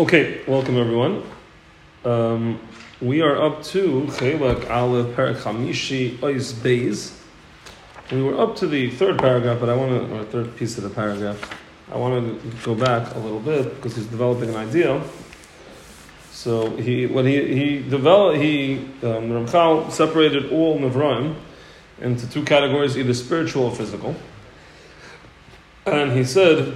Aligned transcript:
Okay, 0.00 0.40
welcome 0.46 0.78
everyone. 0.78 1.22
Um, 2.06 2.58
we 3.02 3.20
are 3.20 3.36
up 3.36 3.62
to 3.64 4.06
Chelak 4.12 4.70
Aleph 4.70 5.14
Perak 5.14 5.36
Hamishi 5.36 6.16
Ois 6.20 6.54
Beis. 6.54 7.20
We 8.10 8.22
were 8.22 8.40
up 8.40 8.56
to 8.56 8.66
the 8.66 8.88
third 8.92 9.18
paragraph, 9.18 9.60
but 9.60 9.68
I 9.68 9.76
want 9.76 9.90
to, 9.90 10.16
or 10.16 10.24
third 10.24 10.56
piece 10.56 10.78
of 10.78 10.84
the 10.84 10.88
paragraph. 10.88 11.54
I 11.92 11.98
want 11.98 12.42
to 12.42 12.50
go 12.64 12.74
back 12.74 13.14
a 13.14 13.18
little 13.18 13.40
bit 13.40 13.74
because 13.74 13.94
he's 13.94 14.06
developing 14.06 14.48
an 14.48 14.56
idea. 14.56 15.02
So 16.30 16.74
he, 16.76 17.04
when 17.04 17.26
he 17.26 17.54
he 17.54 17.82
developed, 17.86 18.38
he 18.40 18.78
um, 19.02 19.28
Ramchal 19.28 19.92
separated 19.92 20.50
all 20.50 20.78
Nevraim 20.78 21.34
into 22.00 22.26
two 22.26 22.42
categories, 22.42 22.96
either 22.96 23.12
spiritual 23.12 23.64
or 23.64 23.72
physical. 23.76 24.16
And 25.84 26.12
he 26.12 26.24
said, 26.24 26.72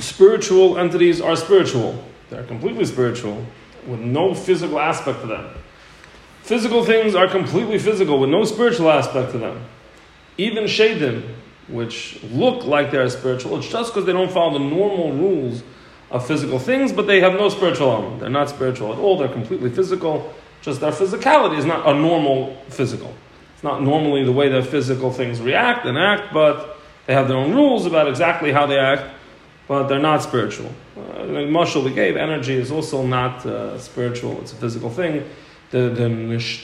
spiritual 0.00 0.76
entities 0.76 1.18
are 1.18 1.34
spiritual 1.34 2.11
they're 2.32 2.44
completely 2.44 2.86
spiritual, 2.86 3.44
with 3.86 4.00
no 4.00 4.34
physical 4.34 4.80
aspect 4.80 5.20
to 5.20 5.26
them. 5.26 5.50
Physical 6.42 6.82
things 6.82 7.14
are 7.14 7.28
completely 7.28 7.78
physical, 7.78 8.18
with 8.18 8.30
no 8.30 8.44
spiritual 8.44 8.90
aspect 8.90 9.32
to 9.32 9.38
them. 9.38 9.62
Even 10.38 10.64
shadim, 10.64 11.34
which 11.68 12.22
look 12.24 12.64
like 12.64 12.90
they're 12.90 13.08
spiritual, 13.10 13.58
it's 13.58 13.68
just 13.68 13.92
because 13.92 14.06
they 14.06 14.12
don't 14.12 14.32
follow 14.32 14.58
the 14.58 14.64
normal 14.64 15.12
rules 15.12 15.62
of 16.10 16.26
physical 16.26 16.58
things, 16.58 16.90
but 16.90 17.06
they 17.06 17.20
have 17.20 17.34
no 17.34 17.50
spiritual 17.50 17.90
element. 17.90 18.20
They're 18.20 18.30
not 18.30 18.48
spiritual 18.48 18.92
at 18.94 18.98
all, 18.98 19.18
they're 19.18 19.28
completely 19.28 19.70
physical. 19.70 20.32
Just 20.62 20.80
their 20.80 20.92
physicality 20.92 21.58
is 21.58 21.66
not 21.66 21.86
a 21.86 21.92
normal 21.92 22.56
physical. 22.70 23.12
It's 23.54 23.64
not 23.64 23.82
normally 23.82 24.24
the 24.24 24.32
way 24.32 24.48
that 24.48 24.66
physical 24.66 25.12
things 25.12 25.40
react 25.40 25.84
and 25.84 25.98
act, 25.98 26.32
but 26.32 26.78
they 27.06 27.12
have 27.12 27.28
their 27.28 27.36
own 27.36 27.54
rules 27.54 27.84
about 27.84 28.08
exactly 28.08 28.52
how 28.52 28.66
they 28.66 28.78
act 28.78 29.04
but 29.68 29.88
they're 29.88 29.98
not 29.98 30.22
spiritual. 30.22 30.70
The 31.32 31.38
mushal 31.48 31.82
we 31.82 31.92
gave, 31.92 32.16
energy 32.16 32.52
is 32.52 32.70
also 32.70 33.06
not 33.06 33.46
uh, 33.46 33.78
spiritual, 33.78 34.38
it's 34.42 34.52
a 34.52 34.56
physical 34.56 34.90
thing. 34.90 35.26
The, 35.70 35.88
the, 35.88 36.08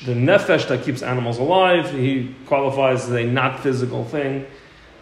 the 0.05 0.13
nefesh 0.13 0.69
that 0.69 0.85
keeps 0.85 1.03
animals 1.03 1.39
alive, 1.39 1.91
he 1.91 2.35
qualifies 2.45 3.05
as 3.05 3.13
a 3.13 3.25
not 3.25 3.61
physical 3.61 4.05
thing. 4.05 4.47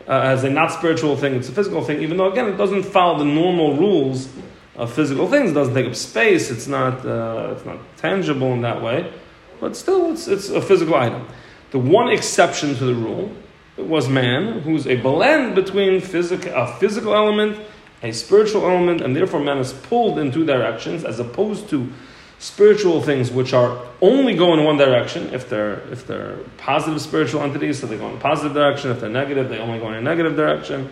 Uh, 0.06 0.20
as 0.20 0.44
a 0.44 0.50
not 0.50 0.70
spiritual 0.70 1.16
thing, 1.16 1.34
it's 1.34 1.48
a 1.48 1.52
physical 1.52 1.82
thing, 1.82 2.00
even 2.00 2.16
though, 2.16 2.30
again, 2.30 2.46
it 2.46 2.56
doesn't 2.56 2.84
follow 2.84 3.18
the 3.18 3.24
normal 3.24 3.76
rules 3.76 4.28
of 4.76 4.92
physical 4.92 5.28
things. 5.28 5.50
It 5.50 5.54
doesn't 5.54 5.74
take 5.74 5.86
up 5.86 5.96
space, 5.96 6.48
it's 6.52 6.68
not, 6.68 7.04
uh, 7.04 7.54
it's 7.56 7.64
not 7.64 7.78
tangible 7.96 8.52
in 8.52 8.60
that 8.60 8.80
way, 8.80 9.12
but 9.58 9.76
still, 9.76 10.12
it's, 10.12 10.28
it's 10.28 10.48
a 10.48 10.62
physical 10.62 10.94
item. 10.94 11.26
The 11.72 11.80
one 11.80 12.08
exception 12.08 12.76
to 12.76 12.84
the 12.84 12.94
rule 12.94 13.34
was 13.76 14.08
man, 14.08 14.60
who's 14.60 14.86
a 14.86 14.94
blend 14.94 15.56
between 15.56 16.00
physic, 16.00 16.46
a 16.46 16.72
physical 16.78 17.12
element 17.12 17.58
a 18.02 18.12
spiritual 18.12 18.68
element, 18.68 19.00
and 19.00 19.16
therefore 19.16 19.40
man 19.40 19.58
is 19.58 19.72
pulled 19.72 20.18
in 20.18 20.30
two 20.30 20.44
directions, 20.44 21.04
as 21.04 21.18
opposed 21.18 21.68
to 21.70 21.92
spiritual 22.38 23.00
things 23.00 23.30
which 23.30 23.52
are 23.52 23.82
only 24.02 24.34
go 24.34 24.52
in 24.54 24.64
one 24.64 24.76
direction. 24.76 25.32
If 25.32 25.48
they're 25.48 25.80
if 25.90 26.06
they're 26.06 26.36
positive 26.58 27.00
spiritual 27.00 27.42
entities, 27.42 27.80
so 27.80 27.86
they 27.86 27.96
go 27.96 28.08
in 28.08 28.16
a 28.16 28.20
positive 28.20 28.54
direction. 28.54 28.90
If 28.90 29.00
they're 29.00 29.08
negative, 29.08 29.48
they 29.48 29.58
only 29.58 29.78
go 29.78 29.88
in 29.88 29.94
a 29.94 30.02
negative 30.02 30.36
direction. 30.36 30.90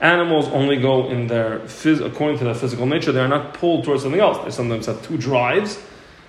Animals 0.00 0.48
only 0.48 0.76
go 0.76 1.08
in 1.08 1.26
their 1.26 1.60
phys- 1.60 2.04
according 2.04 2.38
to 2.38 2.44
their 2.44 2.54
physical 2.54 2.86
nature. 2.86 3.12
They 3.12 3.20
are 3.20 3.28
not 3.28 3.54
pulled 3.54 3.84
towards 3.84 4.02
something 4.02 4.20
else. 4.20 4.44
They 4.44 4.50
sometimes 4.50 4.86
have 4.86 5.02
two 5.02 5.16
drives, 5.16 5.78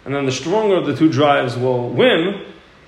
and 0.05 0.15
then 0.15 0.25
the 0.25 0.31
stronger 0.31 0.75
of 0.75 0.85
the 0.85 0.95
two 0.95 1.11
drives 1.11 1.57
will 1.57 1.89
win. 1.89 2.45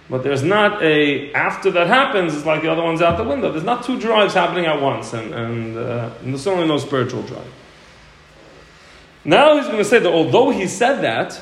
But 0.10 0.24
there's 0.24 0.42
not 0.42 0.82
a, 0.82 1.32
after 1.34 1.70
that 1.72 1.88
happens, 1.88 2.34
it's 2.34 2.46
like 2.46 2.64
the 2.64 2.72
other 2.72 2.82
one's 2.82 3.02
out 3.02 3.18
the 3.18 3.24
window. 3.24 3.52
There's 3.52 3.64
not 3.64 3.84
two 3.84 4.00
drives 4.00 4.34
happening 4.34 4.66
at 4.66 4.82
once, 4.82 5.14
and, 5.14 5.34
and, 5.34 5.78
uh, 5.78 6.12
and 6.22 6.34
there's 6.34 6.48
only 6.48 6.68
no 6.68 6.78
spiritual 6.78 7.22
drive. 7.24 7.52
Now 9.24 9.58
he's 9.58 9.66
going 9.66 9.78
to 9.78 9.86
say 9.86 10.00
that 10.00 10.12
although 10.12 10.50
he 10.50 10.66
said 10.66 11.02
that, 11.02 11.40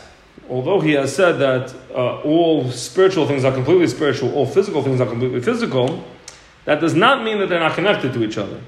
although 0.50 0.82
he 0.82 0.92
has 0.94 1.16
said 1.16 1.40
that 1.40 1.74
uh, 1.92 2.22
all 2.22 2.70
spiritual 2.72 3.26
things 3.26 3.46
are 3.46 3.54
completely 3.54 3.88
spiritual, 3.88 4.34
all 4.34 4.46
physical 4.46 4.84
things 4.84 5.00
are 5.00 5.08
completely 5.08 5.40
physical, 5.40 6.04
that 6.66 6.82
does 6.82 6.94
not 6.94 7.24
mean 7.24 7.40
that 7.40 7.48
they're 7.48 7.62
not 7.62 7.76
connected 7.76 8.12
to 8.14 8.24
each 8.24 8.38
other. 8.38 8.60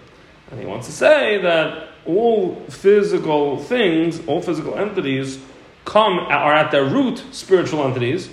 And 0.51 0.59
he 0.59 0.65
wants 0.65 0.87
to 0.87 0.93
say 0.93 1.41
that 1.41 1.89
all 2.05 2.55
physical 2.69 3.57
things, 3.57 4.25
all 4.27 4.41
physical 4.41 4.77
entities, 4.77 5.39
come 5.83 6.19
are 6.19 6.53
at 6.53 6.71
their 6.71 6.85
root 6.85 7.23
spiritual 7.31 7.83
entities, 7.83 8.29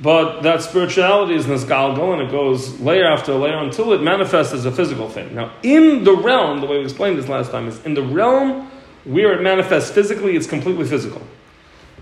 but 0.00 0.42
that 0.42 0.62
spirituality 0.62 1.34
is 1.34 1.46
nisgalgal, 1.46 2.12
and 2.12 2.22
it 2.22 2.30
goes 2.30 2.78
layer 2.80 3.06
after 3.06 3.34
layer 3.34 3.58
until 3.58 3.92
it 3.92 4.02
manifests 4.02 4.52
as 4.52 4.64
a 4.64 4.70
physical 4.70 5.08
thing. 5.08 5.34
Now, 5.34 5.52
in 5.62 6.04
the 6.04 6.14
realm, 6.14 6.60
the 6.60 6.66
way 6.66 6.78
we 6.78 6.84
explained 6.84 7.18
this 7.18 7.28
last 7.28 7.50
time 7.50 7.66
is 7.66 7.84
in 7.84 7.94
the 7.94 8.02
realm 8.02 8.70
where 9.04 9.32
it 9.32 9.42
manifests 9.42 9.90
physically, 9.90 10.36
it's 10.36 10.46
completely 10.46 10.86
physical. 10.86 11.22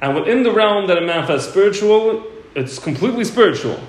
And 0.03 0.15
within 0.15 0.43
the 0.43 0.53
realm 0.53 0.89
that 0.89 0.99
it 0.99 1.07
manifests 1.07 1.49
spiritual, 1.49 2.25
it's 2.55 2.79
completely 2.79 3.25
spiritual. 3.25 3.81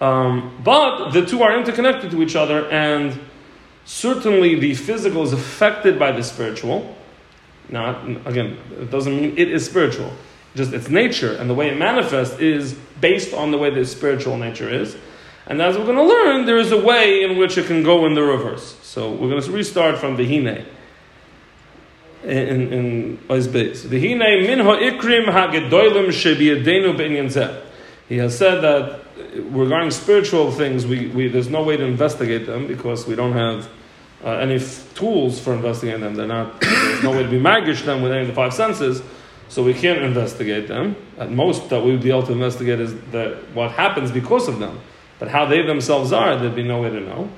Um, 0.00 0.60
but 0.62 1.10
the 1.10 1.24
two 1.24 1.42
are 1.42 1.56
interconnected 1.58 2.12
to 2.12 2.22
each 2.22 2.36
other, 2.36 2.70
and 2.70 3.18
certainly 3.84 4.60
the 4.60 4.74
physical 4.74 5.24
is 5.24 5.32
affected 5.32 5.98
by 5.98 6.12
the 6.12 6.22
spiritual. 6.22 6.96
Not 7.68 8.06
again, 8.26 8.58
it 8.78 8.90
doesn't 8.90 9.16
mean 9.16 9.34
it 9.36 9.50
is 9.50 9.64
spiritual 9.64 10.12
just 10.54 10.72
its 10.72 10.88
nature 10.88 11.34
and 11.34 11.50
the 11.50 11.54
way 11.54 11.68
it 11.68 11.78
manifests 11.78 12.38
is 12.38 12.74
based 13.00 13.34
on 13.34 13.50
the 13.50 13.58
way 13.58 13.70
the 13.70 13.84
spiritual 13.84 14.36
nature 14.36 14.68
is. 14.68 14.96
And 15.46 15.60
as 15.60 15.76
we're 15.76 15.84
going 15.84 15.96
to 15.96 16.04
learn, 16.04 16.46
there 16.46 16.56
is 16.56 16.72
a 16.72 16.80
way 16.80 17.22
in 17.22 17.36
which 17.36 17.58
it 17.58 17.66
can 17.66 17.82
go 17.82 18.06
in 18.06 18.14
the 18.14 18.22
reverse. 18.22 18.78
So 18.82 19.10
we're 19.10 19.28
going 19.28 19.42
to 19.42 19.50
restart 19.50 19.98
from 19.98 20.16
Vihine. 20.16 20.64
In 22.22 22.72
in 22.72 23.18
Oizbeis. 23.28 23.84
Vihine 23.84 24.46
min 24.46 24.60
ha'ikrim 24.60 25.26
ha'gedoilim 25.30 26.08
shebiyadenu 26.08 26.96
be'inyan 26.96 27.60
He 28.08 28.16
has 28.16 28.38
said 28.38 28.62
that 28.62 29.04
regarding 29.34 29.90
spiritual 29.90 30.50
things, 30.50 30.86
we, 30.86 31.08
we, 31.08 31.28
there's 31.28 31.50
no 31.50 31.62
way 31.62 31.76
to 31.76 31.84
investigate 31.84 32.46
them 32.46 32.66
because 32.66 33.06
we 33.06 33.14
don't 33.14 33.32
have 33.32 33.68
uh, 34.24 34.30
any 34.36 34.54
f- 34.54 34.92
tools 34.94 35.38
for 35.38 35.52
investigating 35.52 36.00
them. 36.00 36.14
They're 36.14 36.26
not, 36.26 36.60
there's 36.60 37.02
no 37.02 37.10
way 37.10 37.22
to 37.22 37.28
be 37.28 37.38
magish 37.38 37.84
them 37.84 38.00
with 38.00 38.12
any 38.12 38.22
of 38.22 38.28
the 38.28 38.34
five 38.34 38.54
senses. 38.54 39.02
So 39.48 39.62
we 39.62 39.74
can't 39.74 40.02
investigate 40.02 40.68
them. 40.68 40.96
At 41.18 41.30
most, 41.30 41.70
that 41.70 41.84
we 41.84 41.92
would 41.92 42.02
be 42.02 42.10
able 42.10 42.26
to 42.26 42.32
investigate 42.32 42.80
is 42.80 42.94
that 43.12 43.36
what 43.54 43.72
happens 43.72 44.10
because 44.10 44.48
of 44.48 44.58
them. 44.58 44.80
But 45.18 45.28
how 45.28 45.46
they 45.46 45.62
themselves 45.62 46.12
are, 46.12 46.36
there'd 46.36 46.56
be 46.56 46.64
no 46.64 46.82
way 46.82 46.90
to 46.90 47.00
know. 47.00 47.30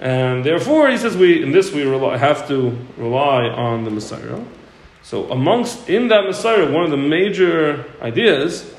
And 0.00 0.44
therefore, 0.44 0.90
he 0.90 0.98
says, 0.98 1.16
we 1.16 1.42
in 1.42 1.52
this 1.52 1.72
we 1.72 1.84
rely, 1.84 2.16
have 2.16 2.48
to 2.48 2.76
rely 2.96 3.44
on 3.44 3.84
the 3.84 3.90
mesorah. 3.90 4.44
So 5.02 5.30
amongst 5.30 5.88
in 5.88 6.08
that 6.08 6.24
mesorah, 6.24 6.72
one 6.72 6.84
of 6.84 6.90
the 6.90 6.96
major 6.96 7.84
ideas 8.00 8.74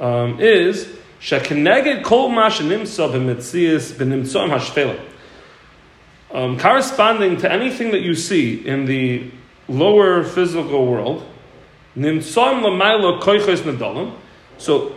um, 0.00 0.40
is 0.40 0.88
shekeneged 1.20 2.02
kol 2.02 2.30
mashenimsa 2.30 3.12
b'mitzias 3.12 3.92
b'nimtzoim 3.92 4.50
hashfela. 4.50 4.98
Um, 6.32 6.58
corresponding 6.58 7.36
to 7.38 7.52
anything 7.52 7.92
that 7.92 8.00
you 8.00 8.14
see 8.14 8.66
in 8.66 8.86
the 8.86 9.30
lower 9.68 10.24
physical 10.24 10.86
world, 10.86 11.24
So, 14.58 14.94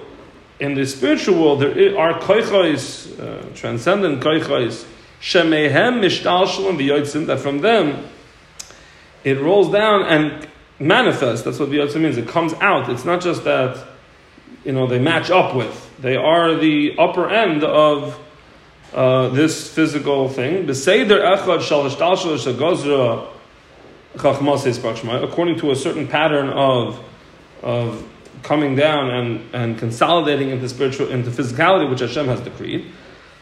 in 0.59 0.75
the 0.75 0.85
spiritual 0.85 1.41
world, 1.41 1.61
there 1.61 1.97
are 1.97 2.19
koichos, 2.19 3.19
uh, 3.19 3.55
transcendent 3.55 4.21
koichos, 4.21 4.85
shemehem 5.19 5.99
mishtal 6.01 6.47
shalom 6.47 6.77
v'yotzim, 6.77 7.25
that 7.25 7.39
from 7.39 7.59
them 7.61 8.07
it 9.23 9.39
rolls 9.39 9.71
down 9.71 10.03
and 10.03 10.47
manifests. 10.79 11.43
That's 11.43 11.59
what 11.59 11.69
v'yotzim 11.69 12.01
means. 12.01 12.17
It 12.17 12.27
comes 12.27 12.53
out. 12.55 12.89
It's 12.89 13.05
not 13.05 13.21
just 13.21 13.43
that, 13.45 13.83
you 14.63 14.73
know, 14.73 14.85
they 14.85 14.99
match 14.99 15.31
up 15.31 15.55
with. 15.55 15.89
They 15.99 16.15
are 16.15 16.55
the 16.55 16.95
upper 16.99 17.29
end 17.29 17.63
of 17.63 18.19
uh, 18.93 19.29
this 19.29 19.73
physical 19.73 20.29
thing. 20.29 20.67
B'seider 20.67 21.37
echad 21.37 21.61
shal 21.61 21.89
shtal 21.89 22.17
shal 22.17 23.33
according 24.15 25.59
to 25.59 25.71
a 25.71 25.75
certain 25.75 26.07
pattern 26.07 26.49
of, 26.49 27.03
of 27.61 28.07
coming 28.43 28.75
down 28.75 29.09
and, 29.09 29.55
and 29.55 29.77
consolidating 29.77 30.49
into 30.49 30.67
spiritual 30.69 31.09
into 31.09 31.29
physicality 31.31 31.89
which 31.89 32.01
Hashem 32.01 32.27
has 32.27 32.41
decreed. 32.41 32.91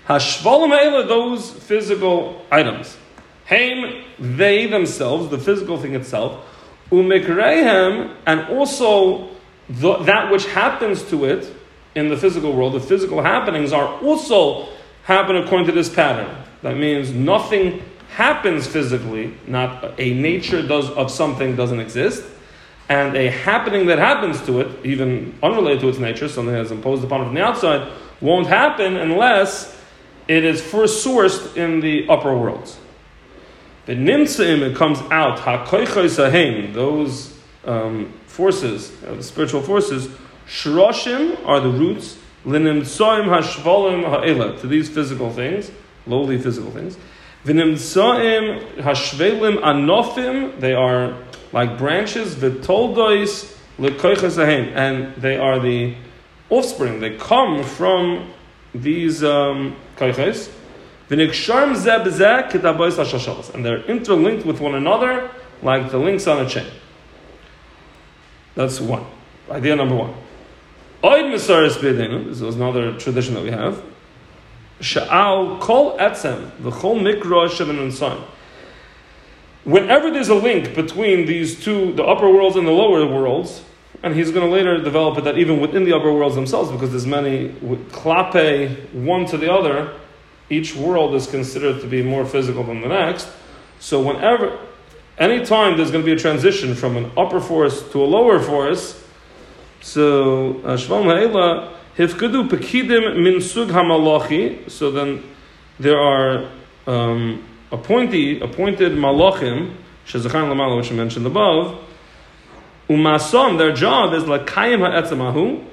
Hashvalim 0.08 1.08
those 1.08 1.52
physical 1.52 2.46
items. 2.52 2.98
Haim, 3.46 4.04
they 4.20 4.66
themselves, 4.68 5.30
the 5.30 5.38
physical 5.38 5.78
thing 5.78 5.96
itself, 5.96 6.46
umikrehem, 6.92 8.16
and 8.26 8.42
also 8.48 9.30
the, 9.70 9.98
that 9.98 10.32
which 10.32 10.46
happens 10.48 11.04
to 11.04 11.26
it 11.26 11.54
in 11.96 12.10
the 12.10 12.18
physical 12.18 12.54
world, 12.54 12.74
the 12.74 12.80
physical 12.80 13.22
happenings 13.22 13.74
are 13.74 13.88
also 14.02 14.70
happen 15.04 15.36
according 15.36 15.68
to 15.68 15.72
this 15.72 15.94
pattern. 15.94 16.34
That 16.62 16.78
means 16.78 17.12
nothing 17.12 17.84
happens 18.12 18.68
physically, 18.68 19.34
not 19.48 19.94
a 19.98 20.14
nature 20.14 20.62
does 20.62 20.90
of 20.92 21.10
something 21.10 21.56
doesn't 21.56 21.80
exist, 21.80 22.24
and 22.90 23.16
a 23.16 23.30
happening 23.30 23.88
that 23.88 24.00
happens 24.00 24.42
to 24.46 24.60
it, 24.60 24.86
even 24.86 25.34
unrelated 25.42 25.80
to 25.80 25.88
its 25.88 25.98
nature, 25.98 26.28
something 26.28 26.54
that's 26.54 26.72
imposed 26.72 27.06
upon 27.06 27.22
it 27.22 27.26
from 27.26 27.36
the 27.36 27.42
outside, 27.42 27.90
won't 28.20 28.48
happen 28.48 28.98
unless 28.98 29.78
it 30.28 30.44
is 30.44 30.62
first 30.62 31.06
sourced 31.06 31.56
in 31.56 31.80
the 31.80 32.06
upper 32.10 32.38
worlds. 32.38 32.78
The 33.86 33.94
nimtzaim, 33.94 34.62
it 34.62 34.76
comes 34.76 35.00
out, 35.10 35.40
ha 35.40 35.66
those 36.74 37.40
um, 37.64 38.14
forces, 38.28 38.92
uh, 39.08 39.16
the 39.16 39.24
spiritual 39.24 39.62
forces, 39.62 40.10
shroshim 40.48 41.46
are 41.48 41.62
the 41.62 41.70
roots, 41.70 42.18
linimtsoim 42.46 43.26
hashvolim 43.26 44.04
ha'ela, 44.04 44.60
to 44.60 44.68
these 44.68 44.90
physical 44.90 45.32
things, 45.32 45.72
lowly 46.06 46.38
physical 46.38 46.72
things. 46.72 46.98
Vinimtsoim 47.46 48.76
hashvelim 48.76 49.60
anofim, 49.62 50.60
they 50.60 50.74
are 50.74 51.18
like 51.52 51.78
branches, 51.78 52.36
vitoldois 52.36 53.58
lekoichas 53.78 54.38
and 54.76 55.16
they 55.16 55.38
are 55.38 55.60
the 55.60 55.96
offspring. 56.50 57.00
They 57.00 57.18
come 57.18 57.64
from 57.64 58.32
these 58.74 59.24
um, 59.24 59.76
koiches. 59.98 60.52
And 61.10 61.20
they're 63.66 63.84
interlinked 63.84 64.46
with 64.46 64.62
one 64.62 64.76
another 64.76 65.32
like 65.62 65.92
the 65.92 65.98
links 65.98 66.28
on 66.28 66.46
a 66.46 66.50
chain. 66.50 66.68
That's 68.56 68.80
one. 68.80 69.06
Idea 69.50 69.76
number 69.76 69.96
one. 69.96 70.14
Oid 71.04 71.34
Mesaris 71.34 71.74
B'Yedenu, 71.78 72.28
this 72.28 72.40
was 72.40 72.56
another 72.56 72.98
tradition 72.98 73.34
that 73.34 73.44
we 73.44 73.52
have. 73.52 73.84
Sha'al 74.82 75.62
kol 75.62 75.98
etzem, 75.98 76.52
the 76.62 76.72
chol 76.72 77.00
mikra 77.00 77.48
shevin 77.50 77.92
sign. 77.92 78.22
Whenever 79.64 80.10
there's 80.10 80.30
a 80.30 80.36
link 80.36 80.74
between 80.74 81.28
these 81.28 81.64
two, 81.64 81.94
the 81.94 82.04
upper 82.04 82.28
worlds 82.30 82.56
and 82.56 82.66
the 82.68 82.72
lower 82.72 83.06
worlds, 83.06 83.64
and 84.02 84.16
he's 84.16 84.32
going 84.32 84.44
to 84.44 84.52
later 84.52 84.82
develop 84.82 85.20
it 85.20 85.24
that 85.24 85.38
even 85.38 85.62
within 85.62 85.84
the 85.84 85.94
upper 85.94 86.12
worlds 86.12 86.34
themselves, 86.34 86.72
because 86.72 86.90
there's 86.90 87.06
many 87.06 87.50
klape 87.92 88.92
one 88.94 89.28
to 89.28 89.38
the 89.38 89.52
other, 89.54 89.94
each 90.50 90.76
world 90.76 91.14
is 91.14 91.28
considered 91.28 91.80
to 91.82 91.88
be 91.88 92.02
more 92.02 92.26
physical 92.26 92.64
than 92.64 92.82
the 92.82 92.88
next. 92.88 93.30
So 93.80 94.02
whenever, 94.02 94.58
anytime 95.20 95.78
there's 95.78 95.92
going 95.92 96.04
to 96.04 96.06
be 96.06 96.14
a 96.14 96.20
transition 96.20 96.74
from 96.74 96.98
an 96.98 97.12
upper 97.16 97.40
force 97.40 97.88
to 97.92 98.04
a 98.04 98.06
lower 98.06 98.40
force, 98.40 99.04
so 99.82 100.60
uh, 100.64 100.78
Ha'ela, 100.78 101.78
Hifkudu 102.02 102.50
Pekidim 102.50 103.22
min 103.22 103.40
sug 103.42 103.70
hamalachi, 103.70 104.68
so 104.72 104.90
then 104.90 105.24
there 105.80 106.00
are 106.00 106.50
um, 106.88 107.48
appointed 107.72 108.42
malachim, 108.42 109.76
Shezachan 110.08 110.50
Lamala, 110.50 110.78
which 110.78 110.92
I 110.92 110.96
mentioned 110.96 111.28
above, 111.28 111.80
Umasom, 112.90 113.60
their 113.60 113.72
job 113.72 114.16
is 114.16 114.24
lakayim 114.24 114.80
ha'etzemahu, 114.80 115.64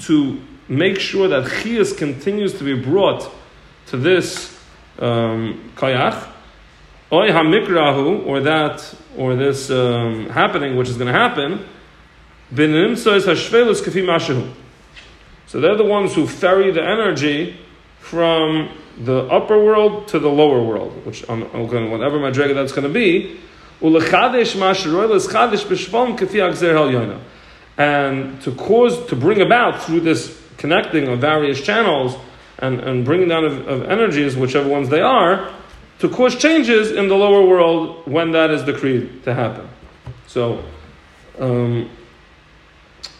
to 0.00 0.40
make 0.68 0.98
sure 0.98 1.28
that 1.28 1.44
chiyas 1.44 1.96
continues 1.96 2.54
to 2.54 2.64
be 2.64 2.74
brought 2.74 3.30
to 3.86 3.96
this 3.96 4.58
um, 4.98 5.70
kayach, 5.76 6.28
oy 7.12 7.28
hamikrahu, 7.28 8.26
or 8.26 8.40
that, 8.40 8.92
or 9.16 9.36
this 9.36 9.70
um, 9.70 10.28
happening, 10.30 10.74
which 10.74 10.88
is 10.88 10.96
going 10.96 11.12
to 11.12 11.16
happen, 11.16 11.64
binimsois 12.52 13.22
hashvelus 13.22 13.80
kafi 13.82 14.02
mashahu. 14.02 14.52
So 15.56 15.62
they're 15.62 15.74
the 15.74 15.84
ones 15.84 16.14
who 16.14 16.26
ferry 16.26 16.70
the 16.70 16.82
energy 16.82 17.58
from 17.98 18.68
the 18.98 19.22
upper 19.28 19.56
world 19.56 20.06
to 20.08 20.18
the 20.18 20.28
lower 20.28 20.62
world, 20.62 21.06
which 21.06 21.26
I'm, 21.30 21.44
I'm 21.44 21.90
whatever 21.90 22.20
that's 22.30 22.72
going 22.72 22.86
to 22.86 22.92
be. 22.92 23.40
And 27.78 28.42
to 28.42 28.52
cause, 28.54 29.06
to 29.06 29.16
bring 29.16 29.40
about 29.40 29.82
through 29.82 30.00
this 30.00 30.38
connecting 30.58 31.08
of 31.08 31.20
various 31.20 31.62
channels 31.62 32.18
and, 32.58 32.78
and 32.80 33.02
bringing 33.06 33.28
down 33.28 33.46
of, 33.46 33.66
of 33.66 33.84
energies, 33.84 34.36
whichever 34.36 34.68
ones 34.68 34.90
they 34.90 35.00
are, 35.00 35.54
to 36.00 36.10
cause 36.10 36.36
changes 36.36 36.92
in 36.92 37.08
the 37.08 37.16
lower 37.16 37.46
world 37.46 38.06
when 38.06 38.32
that 38.32 38.50
is 38.50 38.62
decreed 38.62 39.24
to 39.24 39.32
happen. 39.32 39.66
So, 40.26 40.62
um, 41.38 41.88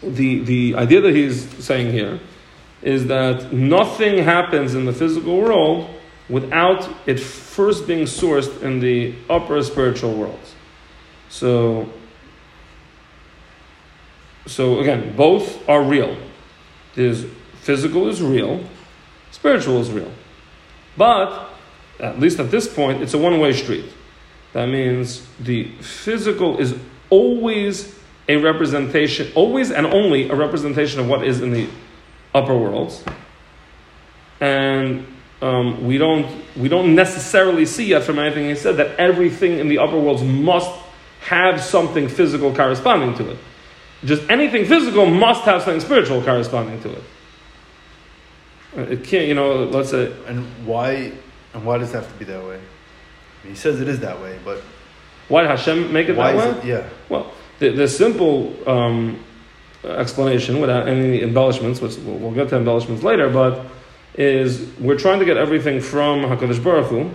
the, 0.01 0.39
the 0.39 0.75
idea 0.75 1.01
that 1.01 1.15
he's 1.15 1.47
saying 1.63 1.91
here 1.91 2.19
is 2.81 3.07
that 3.07 3.51
nothing 3.51 4.23
happens 4.23 4.75
in 4.75 4.85
the 4.85 4.93
physical 4.93 5.37
world 5.37 5.89
without 6.29 6.89
it 7.05 7.19
first 7.19 7.87
being 7.87 8.05
sourced 8.05 8.61
in 8.61 8.79
the 8.79 9.15
upper 9.29 9.61
spiritual 9.63 10.13
worlds. 10.15 10.55
So, 11.29 11.89
so 14.45 14.79
again, 14.79 15.15
both 15.15 15.67
are 15.67 15.81
real. 15.81 16.17
There's 16.95 17.25
physical 17.61 18.07
is 18.07 18.21
real, 18.21 18.63
spiritual 19.31 19.79
is 19.79 19.91
real. 19.91 20.11
But 20.95 21.49
at 21.99 22.19
least 22.19 22.39
at 22.39 22.51
this 22.51 22.71
point, 22.71 23.01
it's 23.01 23.13
a 23.13 23.17
one-way 23.17 23.53
street. 23.53 23.85
That 24.53 24.67
means 24.67 25.27
the 25.39 25.71
physical 25.81 26.57
is 26.57 26.75
always 27.09 27.96
a 28.27 28.37
representation, 28.37 29.31
always 29.35 29.71
and 29.71 29.85
only 29.85 30.29
a 30.29 30.35
representation 30.35 30.99
of 30.99 31.07
what 31.07 31.23
is 31.23 31.41
in 31.41 31.51
the 31.51 31.69
upper 32.33 32.55
worlds. 32.55 33.03
And 34.39 35.07
um, 35.41 35.85
we 35.85 35.97
don't 35.97 36.43
we 36.55 36.67
don't 36.67 36.95
necessarily 36.95 37.65
see 37.65 37.85
yet 37.85 38.03
from 38.03 38.19
anything 38.19 38.49
he 38.49 38.55
said 38.55 38.77
that 38.77 38.97
everything 38.99 39.59
in 39.59 39.67
the 39.67 39.77
upper 39.77 39.97
worlds 39.97 40.23
must 40.23 40.71
have 41.21 41.61
something 41.61 42.07
physical 42.07 42.53
corresponding 42.53 43.15
to 43.15 43.31
it. 43.31 43.37
Just 44.03 44.29
anything 44.29 44.65
physical 44.65 45.05
must 45.05 45.43
have 45.43 45.63
something 45.63 45.81
spiritual 45.81 46.21
corresponding 46.21 46.81
to 46.81 46.91
it. 46.93 47.03
Uh, 48.77 48.81
it 48.81 49.03
can't, 49.03 49.27
you 49.27 49.33
know. 49.33 49.63
Let's 49.63 49.89
say. 49.89 50.13
And 50.27 50.45
why? 50.65 51.11
And 51.53 51.65
why 51.65 51.77
does 51.79 51.89
it 51.89 51.95
have 51.95 52.11
to 52.11 52.19
be 52.19 52.25
that 52.25 52.43
way? 52.43 52.59
He 53.43 53.55
says 53.55 53.81
it 53.81 53.87
is 53.87 53.99
that 54.01 54.21
way, 54.21 54.37
but 54.43 54.61
why 55.27 55.41
did 55.41 55.49
Hashem 55.49 55.91
make 55.91 56.09
it 56.09 56.15
why 56.15 56.33
that 56.33 56.55
way? 56.55 56.59
It, 56.59 56.65
yeah. 56.65 56.89
Well, 57.09 57.31
the, 57.59 57.69
the 57.69 57.87
simple 57.87 58.55
um, 58.69 59.19
explanation, 59.83 60.59
without 60.59 60.87
any 60.87 61.21
embellishments, 61.21 61.81
which 61.81 61.97
we'll, 61.97 62.17
we'll, 62.17 62.31
get 62.31 62.49
to 62.49 62.57
embellishments 62.57 63.03
later, 63.03 63.29
but 63.29 63.65
is 64.15 64.67
we're 64.79 64.97
trying 64.97 65.19
to 65.19 65.25
get 65.25 65.37
everything 65.37 65.79
from 65.79 66.21
Hakadosh 66.21 66.63
Baruch 66.63 66.87
Hu, 66.87 67.11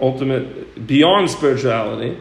ultimate 0.00 0.86
beyond 0.86 1.30
spirituality, 1.30 2.18